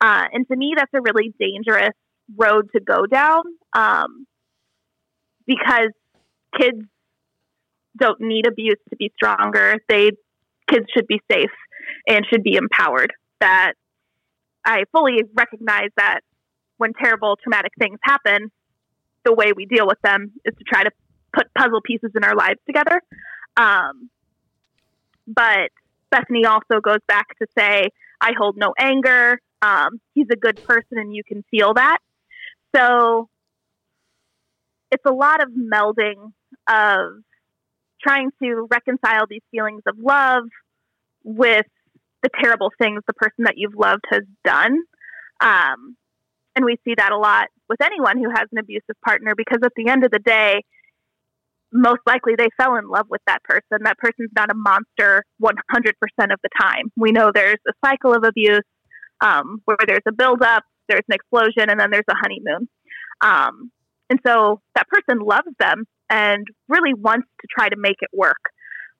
[0.00, 1.94] Uh, and to me, that's a really dangerous
[2.36, 3.42] road to go down
[3.74, 4.26] um,
[5.46, 5.90] because
[6.58, 6.80] kids
[7.96, 9.76] don't need abuse to be stronger.
[9.88, 10.10] They
[10.70, 11.50] kids should be safe
[12.08, 13.12] and should be empowered.
[13.40, 13.74] That
[14.64, 16.20] I fully recognize that
[16.76, 18.50] when terrible traumatic things happen,
[19.24, 20.90] the way we deal with them is to try to
[21.32, 23.00] put puzzle pieces in our lives together.
[23.56, 24.10] Um,
[25.26, 25.70] but
[26.12, 27.88] Bethenny also goes back to say,
[28.20, 29.40] I hold no anger.
[29.62, 31.98] Um, he's a good person and you can feel that.
[32.76, 33.28] So
[34.90, 36.32] it's a lot of melding
[36.68, 37.22] of
[38.06, 40.44] trying to reconcile these feelings of love
[41.22, 41.66] with
[42.22, 44.78] the terrible things the person that you've loved has done.
[45.40, 45.96] Um,
[46.56, 49.72] and we see that a lot with anyone who has an abusive partner because at
[49.76, 50.62] the end of the day,
[51.72, 53.82] most likely they fell in love with that person.
[53.82, 55.52] That person's not a monster 100%
[56.32, 56.92] of the time.
[56.96, 58.62] We know there's a cycle of abuse
[59.20, 62.68] um, where there's a buildup, there's an explosion, and then there's a honeymoon.
[63.20, 63.72] Um,
[64.10, 68.40] and so that person loves them and really wants to try to make it work.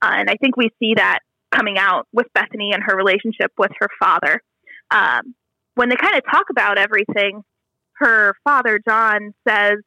[0.02, 1.20] Uh, and I think we see that
[1.54, 4.42] coming out with Bethenny and her relationship with her father.
[4.90, 5.34] Um,
[5.74, 7.42] when they kind of talk about everything,
[7.98, 9.78] her father, John, says,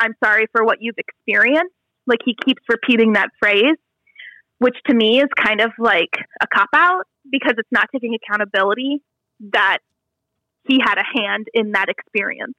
[0.00, 1.74] I'm sorry for what you've experienced.
[2.06, 3.76] Like he keeps repeating that phrase,
[4.58, 6.10] which to me is kind of like
[6.40, 9.00] a cop out because it's not taking accountability
[9.52, 9.78] that
[10.68, 12.54] he had a hand in that experience.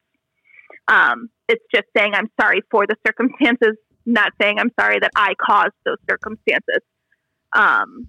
[0.88, 5.34] Um, it's just saying, I'm sorry for the circumstances, not saying, I'm sorry that I
[5.36, 6.80] caused those circumstances.
[7.54, 8.08] Um,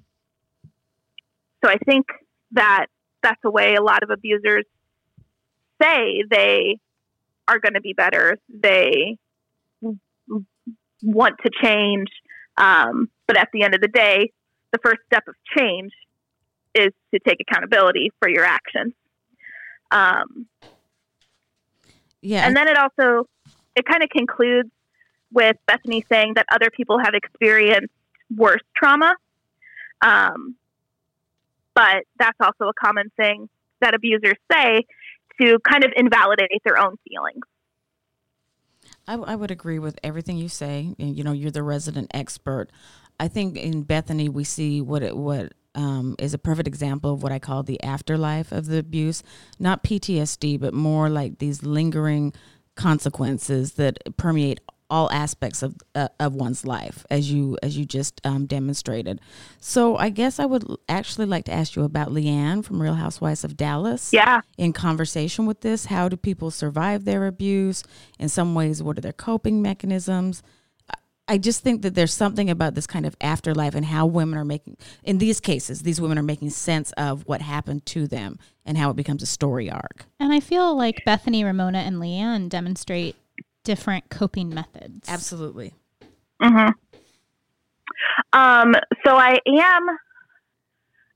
[1.64, 2.07] so I think
[2.53, 2.87] that
[3.22, 4.64] that's a way a lot of abusers
[5.82, 6.78] say they
[7.49, 8.37] are going to be better.
[8.49, 9.18] They
[11.03, 12.09] want to change.
[12.57, 14.32] Um, but at the end of the day,
[14.72, 15.93] the first step of change
[16.74, 18.95] is to take accountability for your actions.
[19.91, 20.47] Um,
[22.24, 22.46] yeah.
[22.46, 23.28] And then it also,
[23.76, 24.70] it kind of concludes
[25.30, 27.92] with Bethenny saying that other people have experienced
[28.34, 29.14] worse trauma.
[30.00, 30.56] Um,
[31.74, 33.48] but that's also a common thing
[33.80, 34.84] that abusers say
[35.40, 37.44] to kind of invalidate their own feelings.
[39.06, 40.94] I, I would agree with everything you say.
[40.98, 42.70] And, you know, you're the resident expert.
[43.20, 47.22] I think in Bethenny we see what it, what um, is a perfect example of
[47.22, 49.22] what I call the afterlife of the abuse.
[49.58, 52.32] Not PTSD, but more like these lingering
[52.76, 54.60] consequences that permeate
[54.90, 59.18] all aspects of uh, of one's life as you as you just um, demonstrated
[59.58, 63.44] so i guess i would actually like to ask you about leeanne from real housewives
[63.44, 64.42] of dallas Yeah.
[64.58, 67.82] in conversation with this how do people survive their abuse
[68.18, 70.42] in some ways what are their coping mechanisms
[71.28, 74.38] I- I just think that there's something about this kind of afterlife and how women
[74.38, 78.38] are making, in these cases, these women are making sense of what happened to them
[78.66, 80.04] and how it becomes a story arc.
[80.20, 83.16] And I feel like Bethenny, Ramona, and LeeAnne demonstrate
[83.64, 85.08] different coping methods.
[85.08, 85.72] Absolutely.
[86.40, 86.68] hmm
[88.32, 88.74] Um,
[89.06, 89.86] so I am.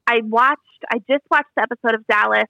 [0.07, 0.61] I watched.
[0.91, 2.45] I just watched the episode of Dallas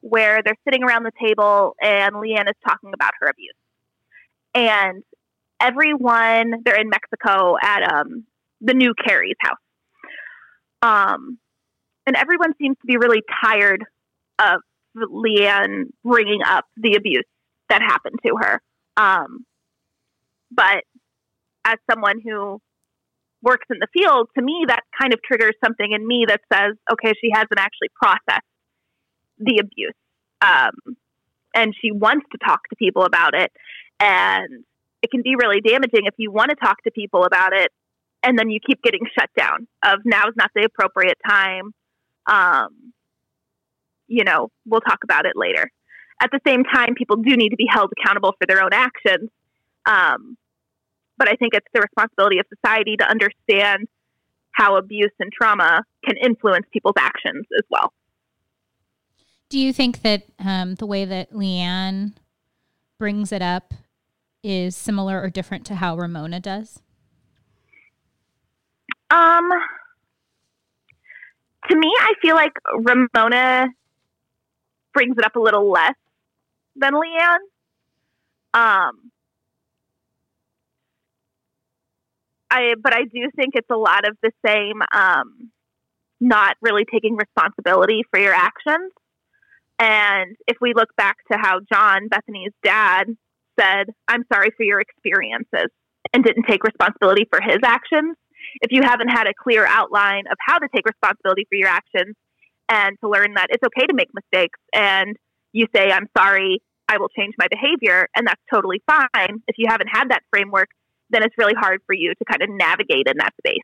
[0.00, 3.54] where they're sitting around the table and LeeAnne is talking about her abuse,
[4.54, 5.02] and
[5.60, 8.24] everyone they're in Mexico at um
[8.60, 9.58] the new Carrie's house.
[10.82, 11.38] Um,
[12.06, 13.84] and everyone seems to be really tired
[14.38, 14.60] of
[14.96, 17.24] LeeAnne bringing up the abuse
[17.68, 18.60] that happened to her.
[18.96, 19.44] Um,
[20.50, 20.84] but
[21.64, 22.60] as someone who
[23.42, 26.74] works in the field, to me, that kind of triggers something in me that says,
[26.92, 28.46] okay, she hasn't actually processed
[29.38, 29.94] the abuse.
[30.40, 30.96] Um,
[31.54, 33.50] and she wants to talk to people about it.
[34.00, 34.64] And
[35.04, 37.70] it can be really damaging if you want to talk to people about it
[38.22, 41.74] and then you keep getting shut down of now is not the appropriate time.
[42.26, 42.94] Um,
[44.08, 45.70] you know, we'll talk about it later.
[46.22, 49.28] At the same time, people do need to be held accountable for their own actions.
[49.84, 50.38] Um,
[51.18, 53.88] but I think it's the responsibility of society to understand
[54.52, 57.92] how abuse and trauma can influence people's actions as well.
[59.50, 62.14] Do you think that um, the way that LeeAnne
[62.98, 63.74] brings it up
[64.44, 66.80] is similar or different to how Ramona does?
[69.10, 69.48] Um,
[71.68, 73.68] to me, I feel like Ramona
[74.92, 75.94] brings it up a little less
[76.76, 77.38] than LeeAnne.
[78.54, 79.10] Um,
[82.50, 84.80] I but I do think it's a lot of the same.
[84.94, 85.50] Um,
[86.20, 88.92] not really taking responsibility for your actions.
[89.78, 93.06] And if we look back to how John, Bethenny's dad,
[93.58, 95.70] said, I'm sorry for your experiences
[96.12, 98.16] and didn't take responsibility for his actions,
[98.60, 102.14] if you haven't had a clear outline of how to take responsibility for your actions
[102.68, 105.16] and to learn that it's okay to make mistakes and
[105.52, 109.42] you say, I'm sorry, I will change my behavior, and that's totally fine.
[109.46, 110.68] If you haven't had that framework,
[111.10, 113.62] then it's really hard for you to kind of navigate in that space.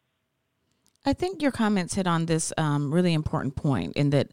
[1.05, 4.28] I think your comments hit on this um, really important point in that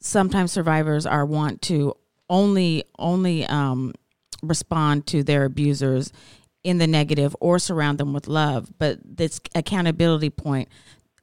[0.00, 1.94] sometimes survivors are want to
[2.28, 3.92] only only um,
[4.48, 6.12] respond to their abusers
[6.64, 8.72] in the negative or surround them with love.
[8.78, 10.68] But this accountability point,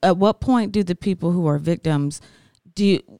[0.02, 2.22] at what point do the people who are victims
[2.76, 3.20] do you,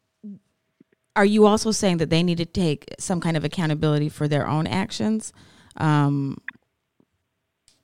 [1.16, 4.48] are you also saying that they need to take some kind of accountability for their
[4.48, 5.32] own actions?
[5.78, 6.38] Um,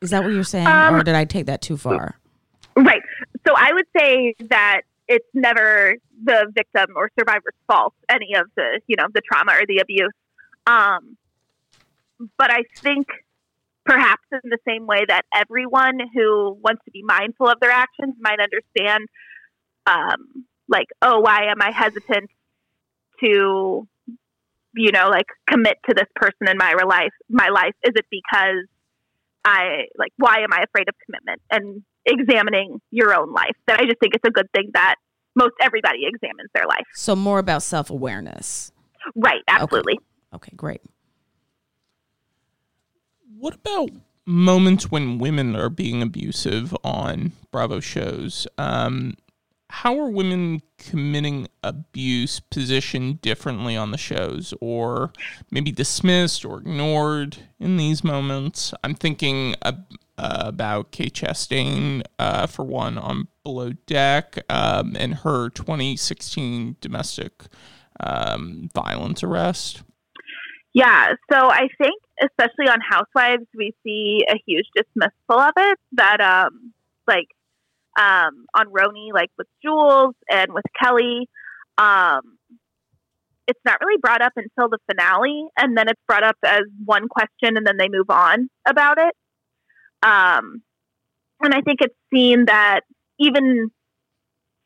[0.01, 2.15] is that what you're saying, Um, or did I take that too far?
[2.75, 3.01] Right.
[3.47, 8.79] So I would say that it's never the victim or survivor's fault, any of the,
[8.87, 10.13] you know, the trauma or the abuse.
[10.65, 11.17] Um,
[12.37, 13.07] but I think
[13.85, 18.15] perhaps in the same way that everyone who wants to be mindful of their actions
[18.19, 19.07] might understand,
[19.87, 22.29] um, like, oh, why am I hesitant
[23.21, 23.87] to,
[24.75, 27.13] you know, like commit to this person in my life?
[27.29, 28.67] My life is it because
[29.43, 33.55] I like why am I afraid of commitment and examining your own life?
[33.67, 34.95] That I just think it's a good thing that
[35.35, 36.85] most everybody examines their life.
[36.93, 38.71] So more about self awareness.
[39.15, 39.99] Right, absolutely.
[40.33, 40.81] Okay, great.
[43.39, 43.91] What about
[44.25, 48.45] moments when women are being abusive on Bravo shows?
[48.57, 49.13] Um,
[49.69, 55.13] how are women committing abuse positioned differently on the shows, or
[55.51, 58.73] maybe dismissed or ignored in these moments?
[58.83, 59.85] I'm thinking ab-
[60.17, 67.43] uh, about Kate Chastain, uh, for one, on Below Deck, um, and her 2016 domestic
[68.01, 69.83] um, violence arrest.
[70.73, 75.79] Yeah, so I think especially on Housewives, we see a huge dismissal of it.
[75.93, 76.73] That um,
[77.07, 77.27] like
[77.97, 81.29] um, on RHONY, like with Jules and with Kelly,
[81.77, 82.37] um,
[83.47, 87.07] it's not really brought up until the finale, and then it's brought up as one
[87.07, 89.15] question, and then they move on about it.
[90.03, 90.61] Um,
[91.41, 92.81] and I think it's seen that
[93.19, 93.71] even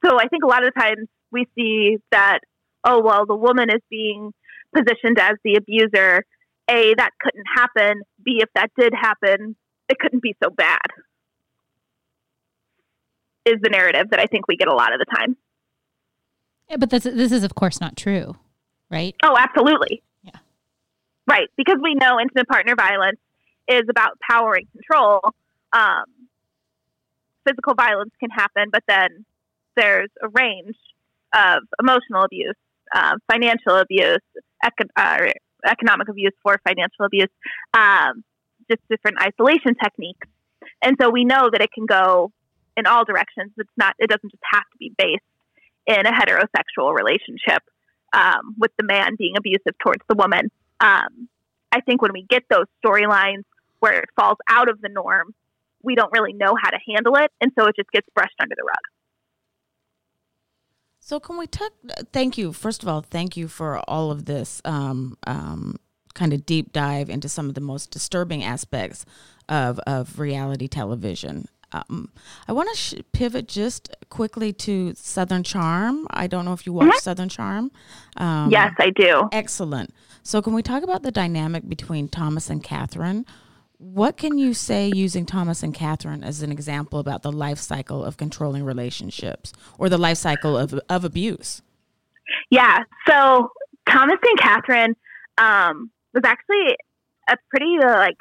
[0.05, 2.39] so, I think a lot of times we see that
[2.83, 4.31] oh well, the woman is being
[4.75, 6.23] positioned as the abuser.
[6.69, 8.03] A, that couldn't happen.
[8.23, 9.55] B, if that did happen,
[9.89, 10.79] it couldn't be so bad.
[13.45, 15.35] Is the narrative that I think we get a lot of the time.
[16.69, 18.35] Yeah, but this this is of course not true,
[18.89, 19.15] right?
[19.21, 20.01] Oh, absolutely.
[20.23, 20.39] Yeah.
[21.27, 23.19] Right, because we know intimate partner violence
[23.67, 25.19] is about power and control.
[25.73, 26.05] Um,
[27.45, 29.25] physical violence can happen, but then
[29.75, 30.75] there's a range
[31.33, 32.55] of emotional abuse,
[32.95, 34.21] uh, financial abuse,
[34.63, 35.31] econ- uh,
[35.65, 37.29] economic abuse for financial abuse,
[37.73, 38.23] um,
[38.69, 40.27] just different isolation techniques.
[40.81, 42.31] And so we know that it can go
[42.77, 43.51] in all directions.
[43.57, 43.95] It's not.
[43.99, 45.23] It doesn't just have to be based
[45.85, 47.63] in a heterosexual relationship
[48.13, 50.49] um, with the man being abusive towards the woman.
[50.79, 51.27] Um,
[51.71, 53.43] I think when we get those storylines
[53.79, 55.33] where it falls out of the norm,
[55.81, 58.55] we don't really know how to handle it, and so it just gets brushed under
[58.55, 58.92] the rug.
[61.05, 61.73] So, can we talk?
[62.13, 62.53] Thank you.
[62.53, 65.75] First of all, thank you for all of this um, um,
[66.13, 69.05] kind of deep dive into some of the most disturbing aspects
[69.49, 71.49] of, of reality television.
[71.73, 72.13] Um,
[72.47, 76.07] I want to sh- pivot just quickly to Southern Charm.
[76.09, 76.99] I don't know if you watch mm-hmm.
[76.99, 77.71] Southern Charm.
[78.15, 79.27] Um, yes, I do.
[79.33, 79.93] Excellent.
[80.21, 83.25] So, can we talk about the dynamic between Thomas and Kathryn?
[83.77, 88.03] What can you say using Thomas and Kathryn as an example about the life cycle
[88.03, 91.61] of controlling relationships or the life cycle of, of abuse?
[92.49, 92.79] Yeah.
[93.07, 93.51] So
[93.89, 94.95] Thomas and Kathryn
[95.37, 96.77] um, was actually
[97.29, 98.17] a pretty uh, like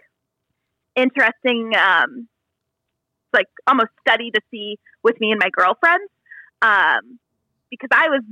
[0.96, 2.28] interesting, um,
[3.32, 6.10] like almost study to see with me and my girlfriends,
[6.60, 7.18] um,
[7.70, 8.22] because I was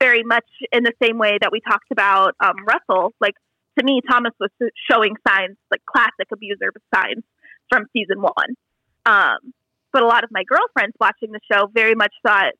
[0.00, 3.14] very much in the same way that we talked about um, Russell.
[3.20, 3.34] Like
[3.78, 4.50] to me, Thomas was
[4.90, 7.24] showing signs, like classic abuser signs
[7.70, 8.56] from season one.
[9.06, 9.54] Um,
[9.92, 12.52] but a lot of my girlfriends watching the show very much thought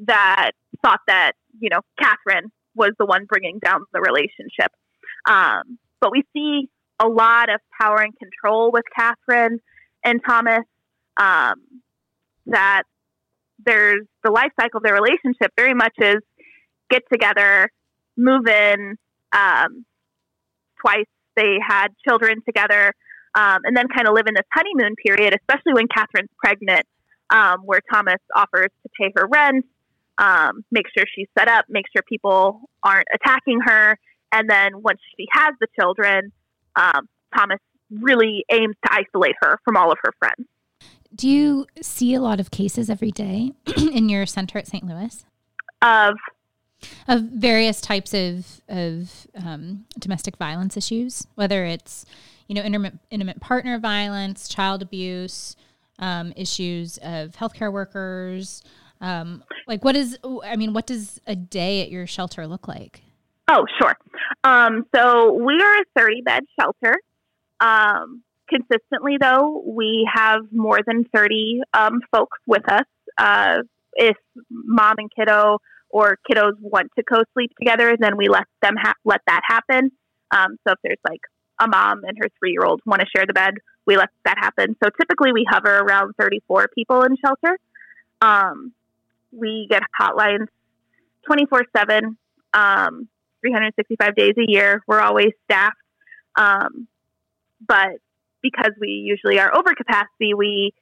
[0.00, 0.52] that
[0.82, 4.72] thought that you know Kathryn was the one bringing down the relationship.
[5.28, 6.68] Um, but we see
[7.00, 9.58] a lot of power and control with Kathryn
[10.04, 10.64] and Thomas.
[11.20, 11.82] Um,
[12.46, 12.84] that
[13.64, 16.22] there's the life cycle of their relationship very much is
[16.90, 17.70] get together,
[18.16, 18.96] move in,
[19.32, 19.84] um,
[20.80, 21.06] twice
[21.36, 22.92] they had children together,
[23.34, 26.86] um, and then kind of live in this honeymoon period, especially when Kathryn's pregnant,
[27.30, 29.64] um, where Thomas offers to pay her rent,
[30.18, 33.98] um, make sure she's set up, make sure people aren't attacking her,
[34.32, 36.32] and then once she has the children,
[36.76, 37.60] um, Thomas
[37.90, 40.48] really aims to isolate her from all of her friends.
[41.14, 44.84] Do you see a lot of cases every day in your center at St.
[44.84, 45.24] Louis?
[45.80, 46.14] Of
[47.06, 52.06] of various types of of um, domestic violence issues, whether it's
[52.46, 55.56] you know intimate, intimate partner violence, child abuse,
[55.98, 58.62] um, issues of healthcare workers.
[59.00, 60.18] Um, like, what is?
[60.44, 63.02] I mean, what does a day at your shelter look like?
[63.50, 63.96] Oh, sure.
[64.44, 66.94] Um, so we are a thirty bed shelter.
[67.60, 72.86] Um, consistently, though, we have more than thirty um, folks with us.
[73.16, 73.58] Uh,
[73.94, 74.16] if
[74.50, 75.58] mom and kiddo
[75.90, 79.90] or kiddos want to co-sleep together, then we let them ha- let that happen.
[80.30, 81.20] Um, so if there's like
[81.60, 83.54] a mom and her three-year-old want to share the bed,
[83.86, 84.76] we let that happen.
[84.82, 87.58] So typically we hover around 34 people in shelter.
[88.20, 88.72] Um,
[89.32, 90.48] we get hotlines
[91.30, 92.16] 24/7,
[92.52, 93.08] um,
[93.40, 94.82] 365 days a year.
[94.86, 95.76] We're always staffed,
[96.36, 96.86] um,
[97.66, 97.98] but
[98.42, 100.72] because we usually are over capacity, we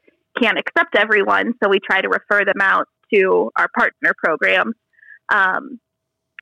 [0.41, 1.55] can't accept everyone.
[1.63, 4.75] So we try to refer them out to our partner programs
[5.33, 5.81] um,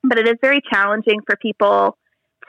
[0.02, 1.96] but it is very challenging for people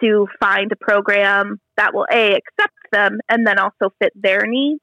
[0.01, 4.81] to find a program that will a accept them and then also fit their needs.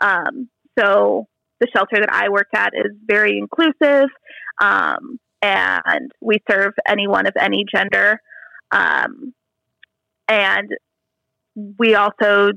[0.00, 0.48] Um,
[0.78, 1.26] so
[1.60, 4.08] the shelter that I work at is very inclusive,
[4.60, 8.18] um, and we serve anyone of any gender.
[8.70, 9.34] Um,
[10.28, 10.70] and
[11.78, 12.52] we also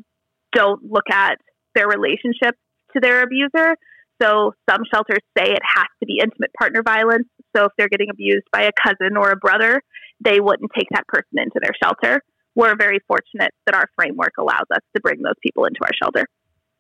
[0.54, 1.38] don't look at
[1.76, 2.56] their relationship
[2.94, 3.76] to their abuser.
[4.22, 7.28] So some shelters say it has to be intimate partner violence.
[7.56, 9.82] So if they're getting abused by a cousin or a brother,
[10.24, 12.22] they wouldn't take that person into their shelter.
[12.56, 16.28] We're very fortunate that our framework allows us to bring those people into our shelter.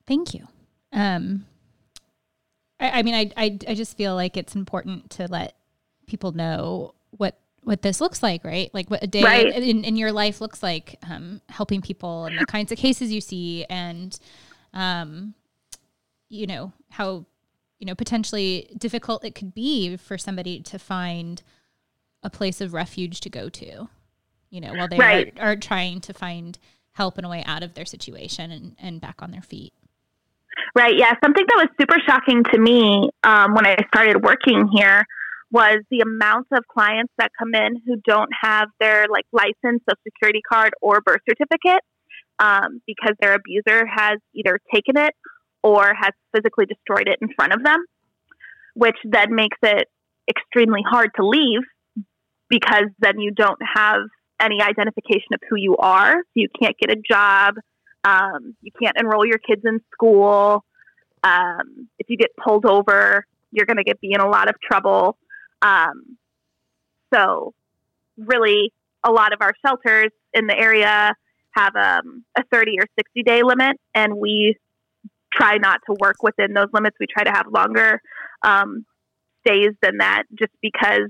[0.05, 0.47] Thank you.
[0.91, 1.45] Um,
[2.79, 5.55] I, I mean, I, I, I just feel like it's important to let
[6.05, 8.69] people know what what this looks like, right?
[8.73, 9.47] Like what a day right.
[9.47, 13.21] in, in your life looks like, um, helping people and the kinds of cases you
[13.21, 14.19] see, and
[14.73, 15.33] um,
[16.27, 17.25] you know how
[17.83, 21.43] you know potentially difficult it could be for somebody to find
[22.23, 23.89] a place of refuge to go to
[24.49, 25.37] you know while they right.
[25.37, 26.57] are, are trying to find
[26.93, 29.73] help and a way out of their situation and, and back on their feet.
[30.75, 30.95] Right.
[30.95, 31.11] Yeah.
[31.23, 35.03] Something that was super shocking to me um, when i started working here
[35.51, 39.99] was the amount of clients that come in who don't have their like license social
[40.07, 41.81] security card or birth certificate
[42.39, 45.13] um, because their abuser has either taken it
[45.63, 47.85] or has physically destroyed it in front of them,
[48.75, 49.87] which then makes it
[50.29, 51.61] extremely hard to leave
[52.49, 54.01] because then you don't have
[54.39, 56.15] any identification of who you are.
[56.15, 57.55] So you can't get a job.
[58.03, 60.63] Um, you can't enroll your kids in school.
[61.23, 64.55] Um, if you get pulled over, you're going to get be in a lot of
[64.59, 65.17] trouble.
[65.61, 66.17] Um,
[67.13, 67.53] so,
[68.17, 68.73] really,
[69.03, 71.13] a lot of our shelters in the area
[71.51, 74.57] have um, a 30 or 60 day limit, and we
[75.35, 76.95] try not to work within those limits.
[76.99, 78.01] We try to have longer
[78.43, 78.85] um,
[79.45, 81.09] stays than that, just because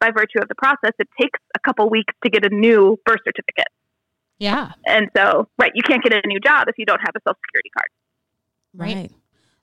[0.00, 3.20] by virtue of the process, it takes a couple weeks to get a new birth
[3.24, 3.68] certificate.
[4.38, 4.72] Yeah.
[4.86, 7.38] And so, right, you can't get a new job if you don't have a social
[7.46, 7.88] security card.
[8.74, 8.96] Right.
[8.96, 9.12] right.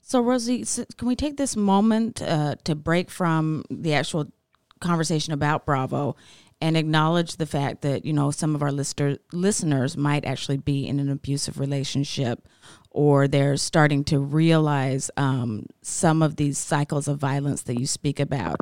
[0.01, 0.65] So, Rosie,
[0.97, 4.31] can we take this moment uh, to break from the actual
[4.79, 6.15] conversation about Bravo
[6.61, 10.87] and acknowledge the fact that you know some of our lister- listeners might actually be
[10.87, 12.47] in an abusive relationship
[12.91, 18.19] or they're starting to realize um, some of these cycles of violence that you speak
[18.19, 18.57] about.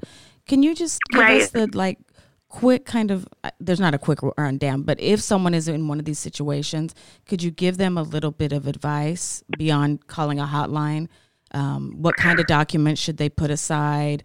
[0.48, 1.42] Can you just give right.
[1.42, 2.00] us the like
[2.48, 6.00] quick kind of uh, there's not a quick rundown but if someone is in one
[6.00, 6.96] of these situations
[7.28, 11.08] could you give them a little bit of advice beyond calling a hotline?
[11.52, 14.24] Um, what kind of documents should they put aside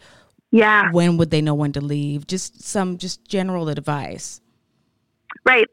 [0.55, 0.91] yeah.
[0.93, 2.27] When would they know when to leave?
[2.27, 4.41] Just some just general advice.
[5.45, 5.67] Right.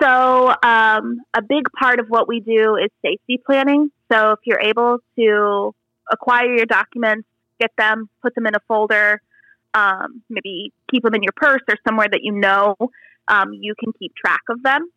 [0.00, 3.90] So um, a big part of what we do is safety planning.
[4.10, 5.74] So if you're able to
[6.10, 7.26] acquire your documents
[7.60, 9.20] get them put them in a folder
[9.74, 12.76] um, maybe keep them in your purse or somewhere that you know
[13.28, 14.88] um, you can keep track of them.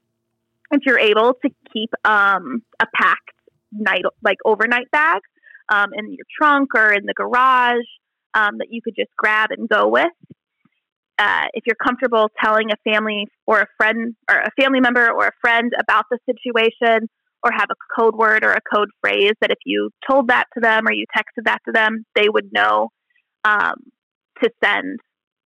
[0.72, 3.36] If you're able to keep um, a packed
[3.72, 5.22] night, like overnight bag,
[5.70, 7.86] um, in your trunk or in the garage
[8.34, 10.12] um, that you could just grab and go with.
[11.20, 15.28] Uh, if you're comfortable telling a family or a friend or a family member or
[15.28, 17.08] a friend about the situation
[17.44, 20.60] or have a code word or a code phrase that if you told that to
[20.60, 22.90] them or you texted that to them, they would know
[23.44, 23.76] um,
[24.42, 25.00] to send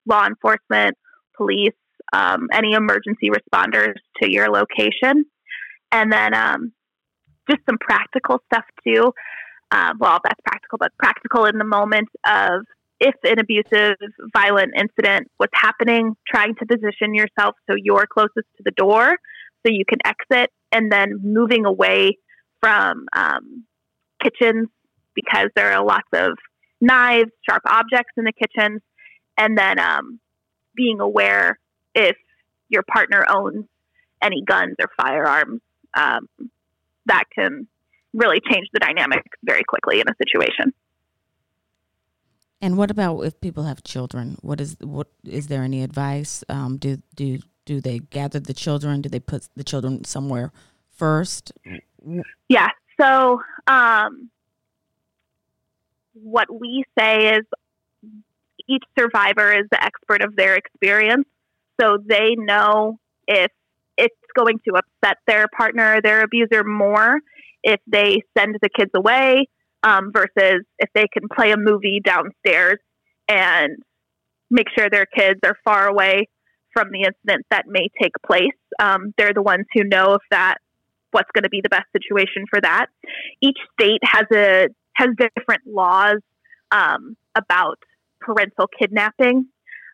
[0.06, 0.96] law enforcement,
[1.36, 1.74] police,
[2.14, 5.26] um, any emergency responders to your location.
[5.92, 6.72] And then um,
[7.50, 9.12] just some practical stuff too.
[9.72, 12.62] Uh, well, that's practical, but practical in the moment of
[13.00, 13.96] if an abusive,
[14.34, 19.18] violent incident was happening, trying to position yourself so you're closest to the door
[19.66, 22.18] so you can exit, and then moving away
[22.62, 23.66] from um,
[24.22, 24.68] kitchens
[25.14, 26.38] because there are lots of
[26.80, 28.82] knives, sharp objects in the kitchen,
[29.38, 30.20] and then um,
[30.76, 31.60] being aware
[31.96, 32.16] if
[32.70, 33.66] your partner owns
[34.22, 35.62] any guns or firearms.
[35.96, 36.28] Um,
[37.08, 37.68] that can
[38.14, 40.74] really change the dynamic very quickly in a situation.
[42.62, 44.38] And what about if people have children?
[44.42, 46.44] What is what is there any advice?
[46.50, 49.02] Um, do do do they gather the children?
[49.02, 50.52] Do they put the children somewhere
[50.90, 51.52] first?
[52.50, 52.70] Yeah.
[53.00, 54.32] So um,
[56.14, 57.44] what we say is
[58.68, 61.28] each survivor is the expert of their experience.
[61.80, 63.52] So they know if
[63.98, 67.20] it's going to upset their partner or their abuser more
[67.64, 69.48] if they send the kids away
[69.84, 72.80] um, versus if they can play a movie downstairs
[73.28, 73.78] and
[74.50, 76.28] make sure their kids are far away
[76.74, 78.58] from the incident that may take place.
[78.80, 80.58] Um, they're the ones who know if that
[81.12, 82.88] what's going to be the best situation for that.
[83.42, 86.20] Each state has a has different laws
[86.72, 87.78] um, about
[88.20, 89.48] parental kidnapping.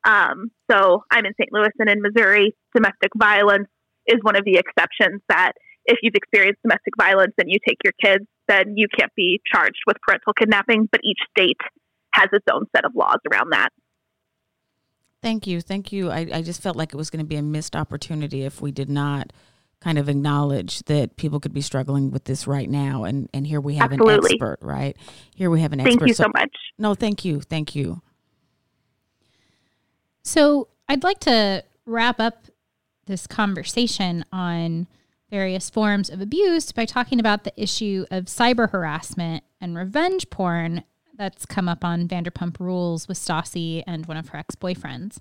[0.06, 1.52] Um, so I'm in St.
[1.52, 3.68] Louis and in Missouri, domestic violence
[4.06, 5.54] is one of the exceptions that
[5.86, 9.80] if you've experienced domestic violence and you take your kids, then you can't be charged
[9.88, 11.58] with parental kidnapping, but each state
[12.14, 13.70] has its own set of laws around that.
[15.22, 15.62] Thank you.
[15.62, 16.12] Thank you.
[16.12, 18.72] I, I just felt like it was going to be a missed opportunity if we
[18.72, 19.32] did not
[19.80, 23.04] kind of acknowledge that people could be struggling with this right now.
[23.04, 24.32] And, and here we have Absolutely.
[24.32, 24.98] an expert, right?
[25.36, 26.00] Here we have an expert.
[26.00, 26.52] Thank you so, so much.
[26.78, 27.42] No, thank you.
[27.42, 28.02] Thank you.
[30.24, 32.48] So I'd like to wrap up
[33.06, 34.88] this conversation on
[35.34, 40.84] various forms of abuse by talking about the issue of cyber harassment and revenge porn
[41.16, 45.18] that's come up on Vanderpump Rules with Stassi and one of her ex boyfriends.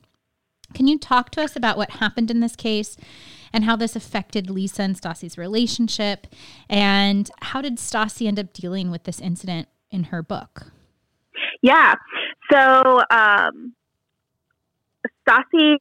[0.75, 2.95] Can you talk to us about what happened in this case
[3.55, 6.27] and how this affected Lisa and Stassi's relationship?
[6.69, 10.73] And how did Stassi end up dealing with this incident in her book?
[11.63, 11.95] Yeah.
[12.53, 13.73] So, um,
[15.27, 15.79] Stassi,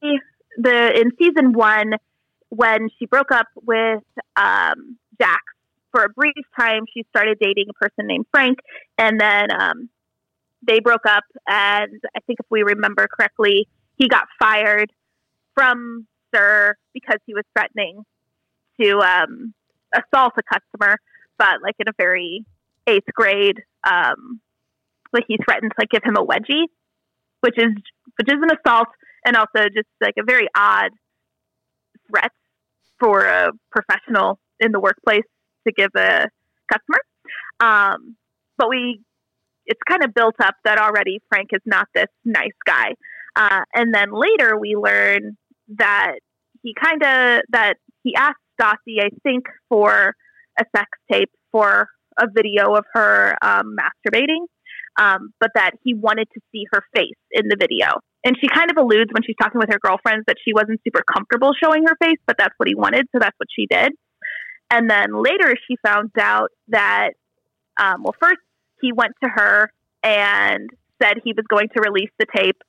[0.57, 1.95] the in season one,
[2.51, 4.03] when she broke up with
[4.35, 5.41] um, Jax
[5.91, 8.59] for a brief time, she started dating a person named Frank,
[8.97, 9.89] and then um,
[10.61, 11.23] they broke up.
[11.47, 14.91] And I think if we remember correctly, he got fired
[15.55, 18.03] from SUR because he was threatening
[18.81, 19.53] to um,
[19.93, 20.97] assault a customer,
[21.37, 22.45] but like in a very
[22.85, 24.41] eighth grade, um,
[25.13, 26.65] like he threatened to like give him a wedgie,
[27.39, 27.71] which is
[28.17, 28.89] which is an assault
[29.25, 30.91] and also just like a very odd
[32.09, 32.31] threat
[33.01, 35.25] for a professional in the workplace
[35.67, 36.27] to give a
[36.71, 36.99] customer.
[37.59, 38.15] Um,
[38.57, 39.01] but we,
[39.65, 42.93] it's kind of built up that already Frank is not this nice guy.
[43.35, 45.37] Uh, and then later we learn
[45.77, 46.15] that
[46.63, 50.13] he kind of, that he asked Stassi, I think, for
[50.59, 51.87] a sex tape for
[52.19, 54.45] a video of her um, masturbating,
[54.99, 57.99] um, but that he wanted to see her face in the video.
[58.23, 61.03] And she kind of alludes when she's talking with her girlfriends that she wasn't super
[61.11, 63.93] comfortable showing her face, but that's what he wanted, so that's what she did.
[64.69, 67.11] And then later she found out that,
[67.79, 68.39] um, well, first
[68.81, 69.71] he went to her
[70.03, 70.69] and
[71.01, 72.61] said he was going to release the tape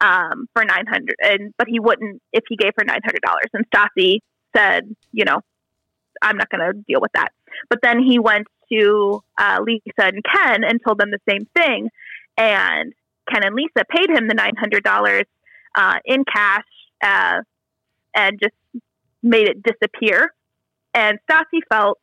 [0.00, 2.98] um, for 900 and but he wouldn't if he gave her $900
[3.54, 4.18] and Stassi
[4.54, 5.40] said you know
[6.22, 7.30] I'm not going to deal with that.
[7.68, 11.88] But then he went to uh, Lisa and Ken and told them the same thing.
[12.36, 12.92] And
[13.32, 15.24] Ken and Lisa paid him the $900
[15.74, 16.64] uh, in cash
[17.02, 17.40] uh,
[18.14, 18.54] and just
[19.22, 20.30] made it disappear
[20.96, 21.98] and Stassi felt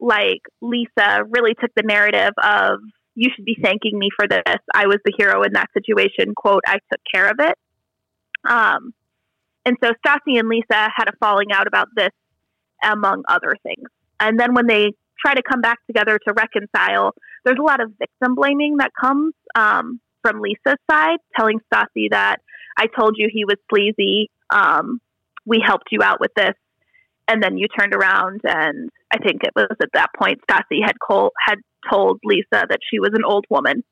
[0.00, 2.80] like Lisa really took the narrative of
[3.14, 4.56] you should be thanking me for this.
[4.74, 6.34] I was the hero in that situation.
[6.34, 7.58] Quote, I took care of it.
[8.48, 8.94] Um,
[9.66, 12.12] and so Stassi and Lisa had a falling out about this,
[12.82, 13.88] among other things.
[14.18, 17.12] And then when they try to come back together to reconcile,
[17.44, 22.36] there's a lot of victim blaming that comes um, from Lisa's side, telling Stassi that
[22.76, 24.30] I told you he was sleazy.
[24.50, 25.00] Um,
[25.46, 26.54] we helped you out with this
[27.30, 30.98] and then you turned around and I think it was at that point Stassi had
[31.00, 31.58] col- had
[31.90, 33.82] told Lisa that she was an old woman,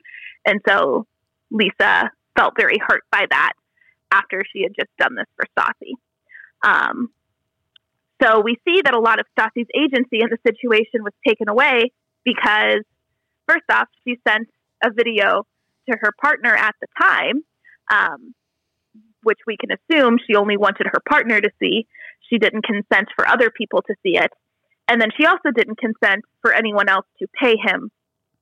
[0.45, 1.07] and so
[1.51, 3.53] Lisa felt very hurt by that
[4.11, 5.93] after she had just done this for Stassi.
[6.65, 7.11] Um,
[8.23, 11.93] so we see that a lot of Stassi's agency in the situation was taken away
[12.25, 12.83] because,
[13.49, 14.49] first off, she sent
[14.83, 15.47] a video
[15.91, 17.43] to her partner at the time,
[17.91, 18.35] um,
[19.23, 21.87] which we can assume she only wanted her partner to see.
[22.31, 24.31] She didn't consent for other people to see it.
[24.89, 27.91] And then she also didn't consent for anyone else to pay him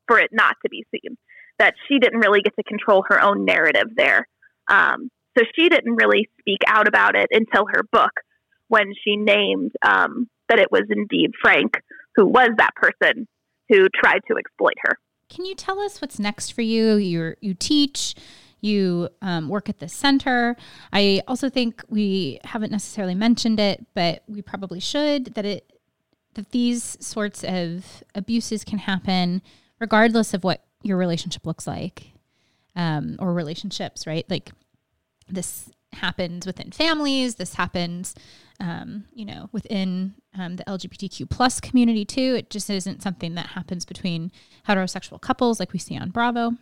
[0.06, 1.16] for it not to be seen.
[1.59, 4.28] That she didn't really get to control her own narrative there.
[4.68, 8.12] Um, so she didn't really speak out about it until her book
[8.68, 11.73] when she named um, that it was indeed Frank
[12.16, 13.28] who was that person
[13.68, 14.98] who tried to exploit her.
[15.28, 16.97] Can you tell us what's next for you?
[16.97, 18.15] You you teach,
[18.61, 20.57] you um, work at the center.
[20.93, 25.73] I also think we haven't necessarily mentioned it, but we probably should that it
[26.35, 29.43] that these sorts of abuses can happen
[29.81, 32.12] regardless of what your relationship looks like
[32.77, 34.24] um, or relationships, right?
[34.28, 34.51] Like
[35.28, 37.37] this happens within families.
[37.37, 38.15] This happens,
[38.61, 42.35] um, you know, within um, the LGBTQ plus community too.
[42.37, 44.31] It just isn't something that happens between
[44.69, 46.53] heterosexual couples like we see on Bravo.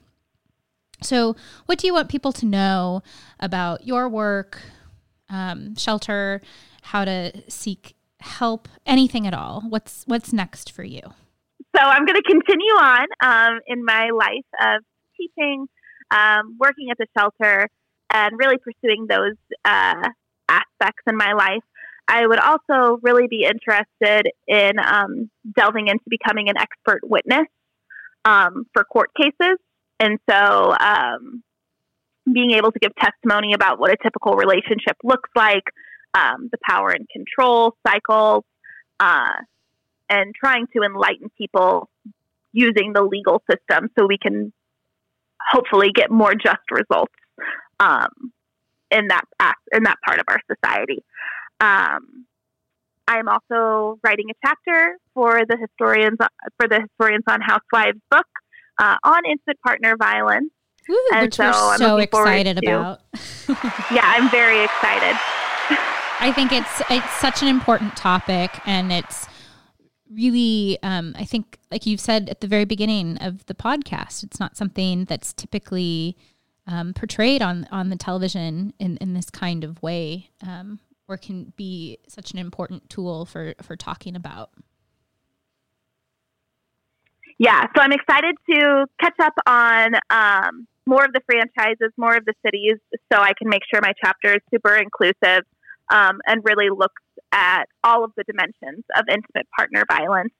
[1.02, 1.36] So,
[1.66, 3.02] what do you want people to know
[3.40, 4.60] about your work,
[5.28, 6.40] um, shelter,
[6.82, 9.62] how to seek help, anything at all?
[9.68, 11.02] What's what's next for you?
[11.76, 14.84] So, I'm going to continue on um, in my life of
[15.16, 15.66] teaching,
[16.10, 17.68] um, working at the shelter,
[18.12, 20.08] and really pursuing those uh,
[20.48, 21.62] aspects in my life.
[22.06, 27.46] I would also really be interested in um, delving into becoming an expert witness
[28.24, 29.58] um, for court cases.
[29.98, 31.42] And so um,
[32.30, 35.64] being able to give testimony about what a typical relationship looks like,
[36.14, 38.44] um, the power and control cycles,
[39.00, 39.40] uh,
[40.10, 41.88] and trying to enlighten people
[42.52, 44.52] using the legal system so we can
[45.52, 47.14] hopefully get more just results
[47.80, 48.32] um,
[48.90, 49.24] in that
[49.72, 51.04] in that part of our society.
[51.60, 52.26] Um,
[53.06, 56.18] I am also writing a chapter for the historians
[56.58, 58.26] for the historians on housewives book
[58.78, 60.50] uh, on intimate partner violence.
[60.90, 63.00] Ooh, and which so we're so excited about.
[63.90, 65.18] yeah, I'm very excited.
[66.20, 69.26] I think it's it's such an important topic, and it's
[70.10, 74.38] really, um, I think, like you've said at the very beginning of the podcast, it's
[74.38, 76.16] not something that's typically
[76.66, 81.52] um, portrayed on on the television in in this kind of way, um, or can
[81.56, 84.50] be such an important tool for for talking about
[87.38, 92.24] yeah, so I'm excited to catch up on um, more of the franchises, more of
[92.24, 92.76] the cities,
[93.12, 95.44] so I can make sure my chapter is super inclusive
[95.90, 100.32] um, and really looks at all of the dimensions of intimate partner violence.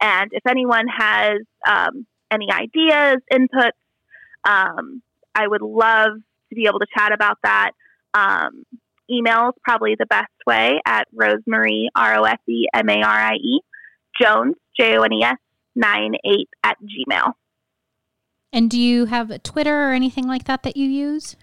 [0.00, 3.72] And if anyone has um, any ideas, inputs,
[4.48, 5.02] um,
[5.38, 6.12] I would love
[6.48, 7.70] to be able to chat about that.
[8.12, 8.64] Um,
[9.08, 13.20] email is probably the best way at Rosemarie, R O S E M A R
[13.20, 13.60] I E,
[14.20, 15.36] Jones, J O N E S,
[15.76, 17.32] nine eight at Gmail.
[18.52, 21.36] And do you have a Twitter or anything like that that you use?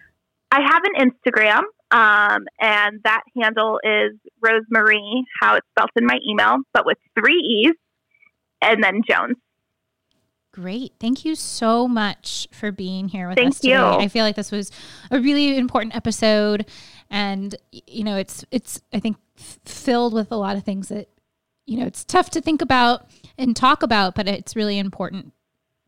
[0.52, 1.62] I have an Instagram.
[1.92, 4.14] Um, and that handle is
[4.44, 7.76] Rosemarie, how it's spelled in my email, but with three E's,
[8.62, 9.38] and then Jones.
[10.56, 10.94] Great.
[11.02, 13.74] Thank you so much for being here with Thank us today.
[13.74, 13.84] you.
[13.84, 14.72] I feel like this was
[15.12, 16.66] a really important episode
[17.10, 21.10] and you know, it's it's I think f- filled with a lot of things that
[21.66, 23.06] you know, it's tough to think about
[23.38, 25.34] and talk about, but it's really important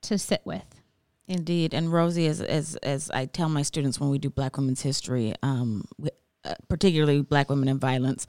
[0.01, 0.65] to sit with.
[1.29, 4.81] Indeed, and Rosie, as as as I tell my students when we do Black Women's
[4.81, 6.11] History, um, wi-
[6.43, 8.27] uh, particularly Black women and violence,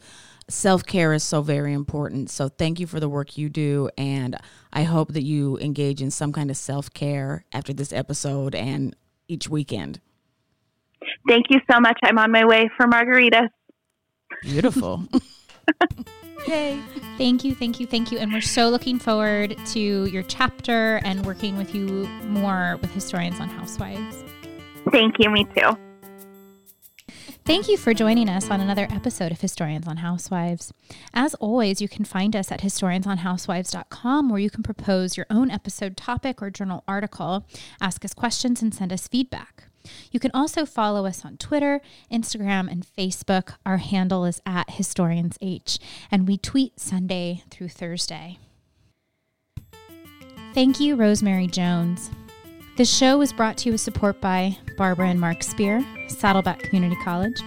[0.49, 2.31] self care is so very important.
[2.31, 4.37] So thank you for the work you do, and
[4.73, 8.95] I hope that you engage in some kind of self care after this episode and
[9.29, 10.01] each weekend.
[11.29, 11.99] Thank you so much.
[12.03, 13.49] I'm on my way for margaritas.
[14.43, 15.05] Beautiful.
[16.47, 18.19] Thank you, thank you, thank you.
[18.19, 23.41] And we're so looking forward to your chapter and working with you more with historians
[23.41, 24.25] on housewives.
[24.93, 25.29] Thank you.
[25.31, 25.77] Me too.
[27.49, 30.71] Thank you for joining us on another episode of Historians on Housewives.
[31.15, 35.97] As always, you can find us at historiansonhousewives.com where you can propose your own episode
[35.97, 37.47] topic or journal article,
[37.81, 39.65] ask us questions, and send us feedback.
[40.13, 41.81] You can also follow us on Twitter,
[42.13, 43.55] Instagram, and Facebook.
[43.65, 45.79] Our handle is at HistoriansH,
[46.11, 48.39] and we tweet Sunday through Thursday.
[50.53, 52.11] Thank you, Rosemarie Jones.
[52.79, 56.95] This show was brought to you with support by Barbara and Mark Spear, Saddleback Community
[57.03, 57.41] College,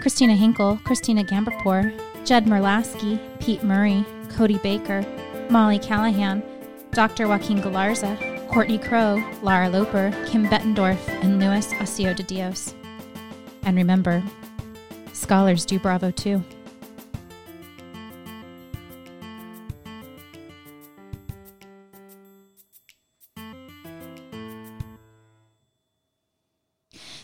[0.00, 5.06] Christina Hinkle, Christina Gamberpour, Jed Merlasky, Pete Murray, Cody Baker,
[5.48, 6.42] Molly Callahan,
[6.90, 7.28] Dr.
[7.28, 8.18] Joaquin Galarza,
[8.48, 12.74] Courtney Crow, Lara Loper, Kim Bettendorf, and Luis Ocio de Dios.
[13.62, 14.20] And remember,
[15.12, 16.42] scholars do Bravo too.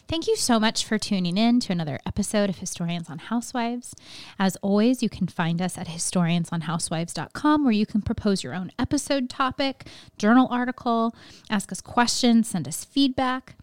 [0.09, 3.95] Thank you so much for tuning in to another episode of Historians on Housewives.
[4.39, 9.29] As always, you can find us at historiansonhousewives.com where you can propose your own episode
[9.29, 9.87] topic,
[10.17, 11.15] journal article,
[11.51, 13.57] ask us questions, send us feedback.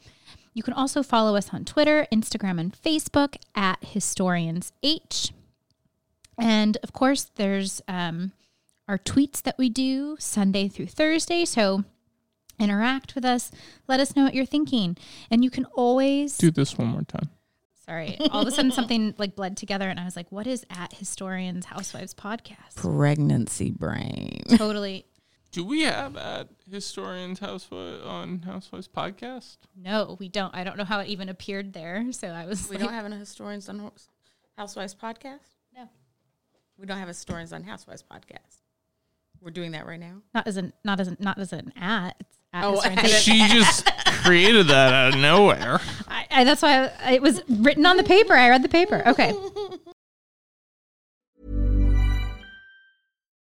[0.54, 5.32] You can also follow us on Twitter, Instagram, and Facebook at HistoriansH.
[6.38, 8.34] And of course, there's um,
[8.88, 11.44] our tweets that we do Sunday through Thursday.
[11.44, 11.86] So
[12.60, 13.52] interact with us.
[13.88, 14.98] Let us know what you're thinking.
[15.32, 17.30] And you can always Do this one more time.
[17.86, 18.18] Sorry.
[18.32, 20.94] All of a sudden something like bled together and I was like, what is at
[20.94, 22.76] Historians Housewives podcast?
[22.76, 24.41] Pregnancy brain.
[24.57, 25.06] totally
[25.52, 29.57] Do we have at Historians Housewives on Housewives podcast?
[29.76, 30.53] no, we don't.
[30.56, 32.11] I don't know how it even appeared there.
[32.11, 33.91] So I was We like, don't have a historians on
[34.57, 35.53] Housewives podcast.
[35.76, 35.88] No.
[36.80, 38.61] we don't have a historians on Housewives podcast.
[39.41, 40.23] We're doing that right now.
[40.34, 42.15] not as an not as an not as an at.
[42.19, 43.11] It's at Oh, Historians at H.
[43.11, 43.86] She just
[44.23, 45.80] created that out of nowhere.
[46.07, 48.34] I, I, that's why I, it was written on the paper.
[48.34, 49.03] I read the paper.
[49.06, 49.34] Okay.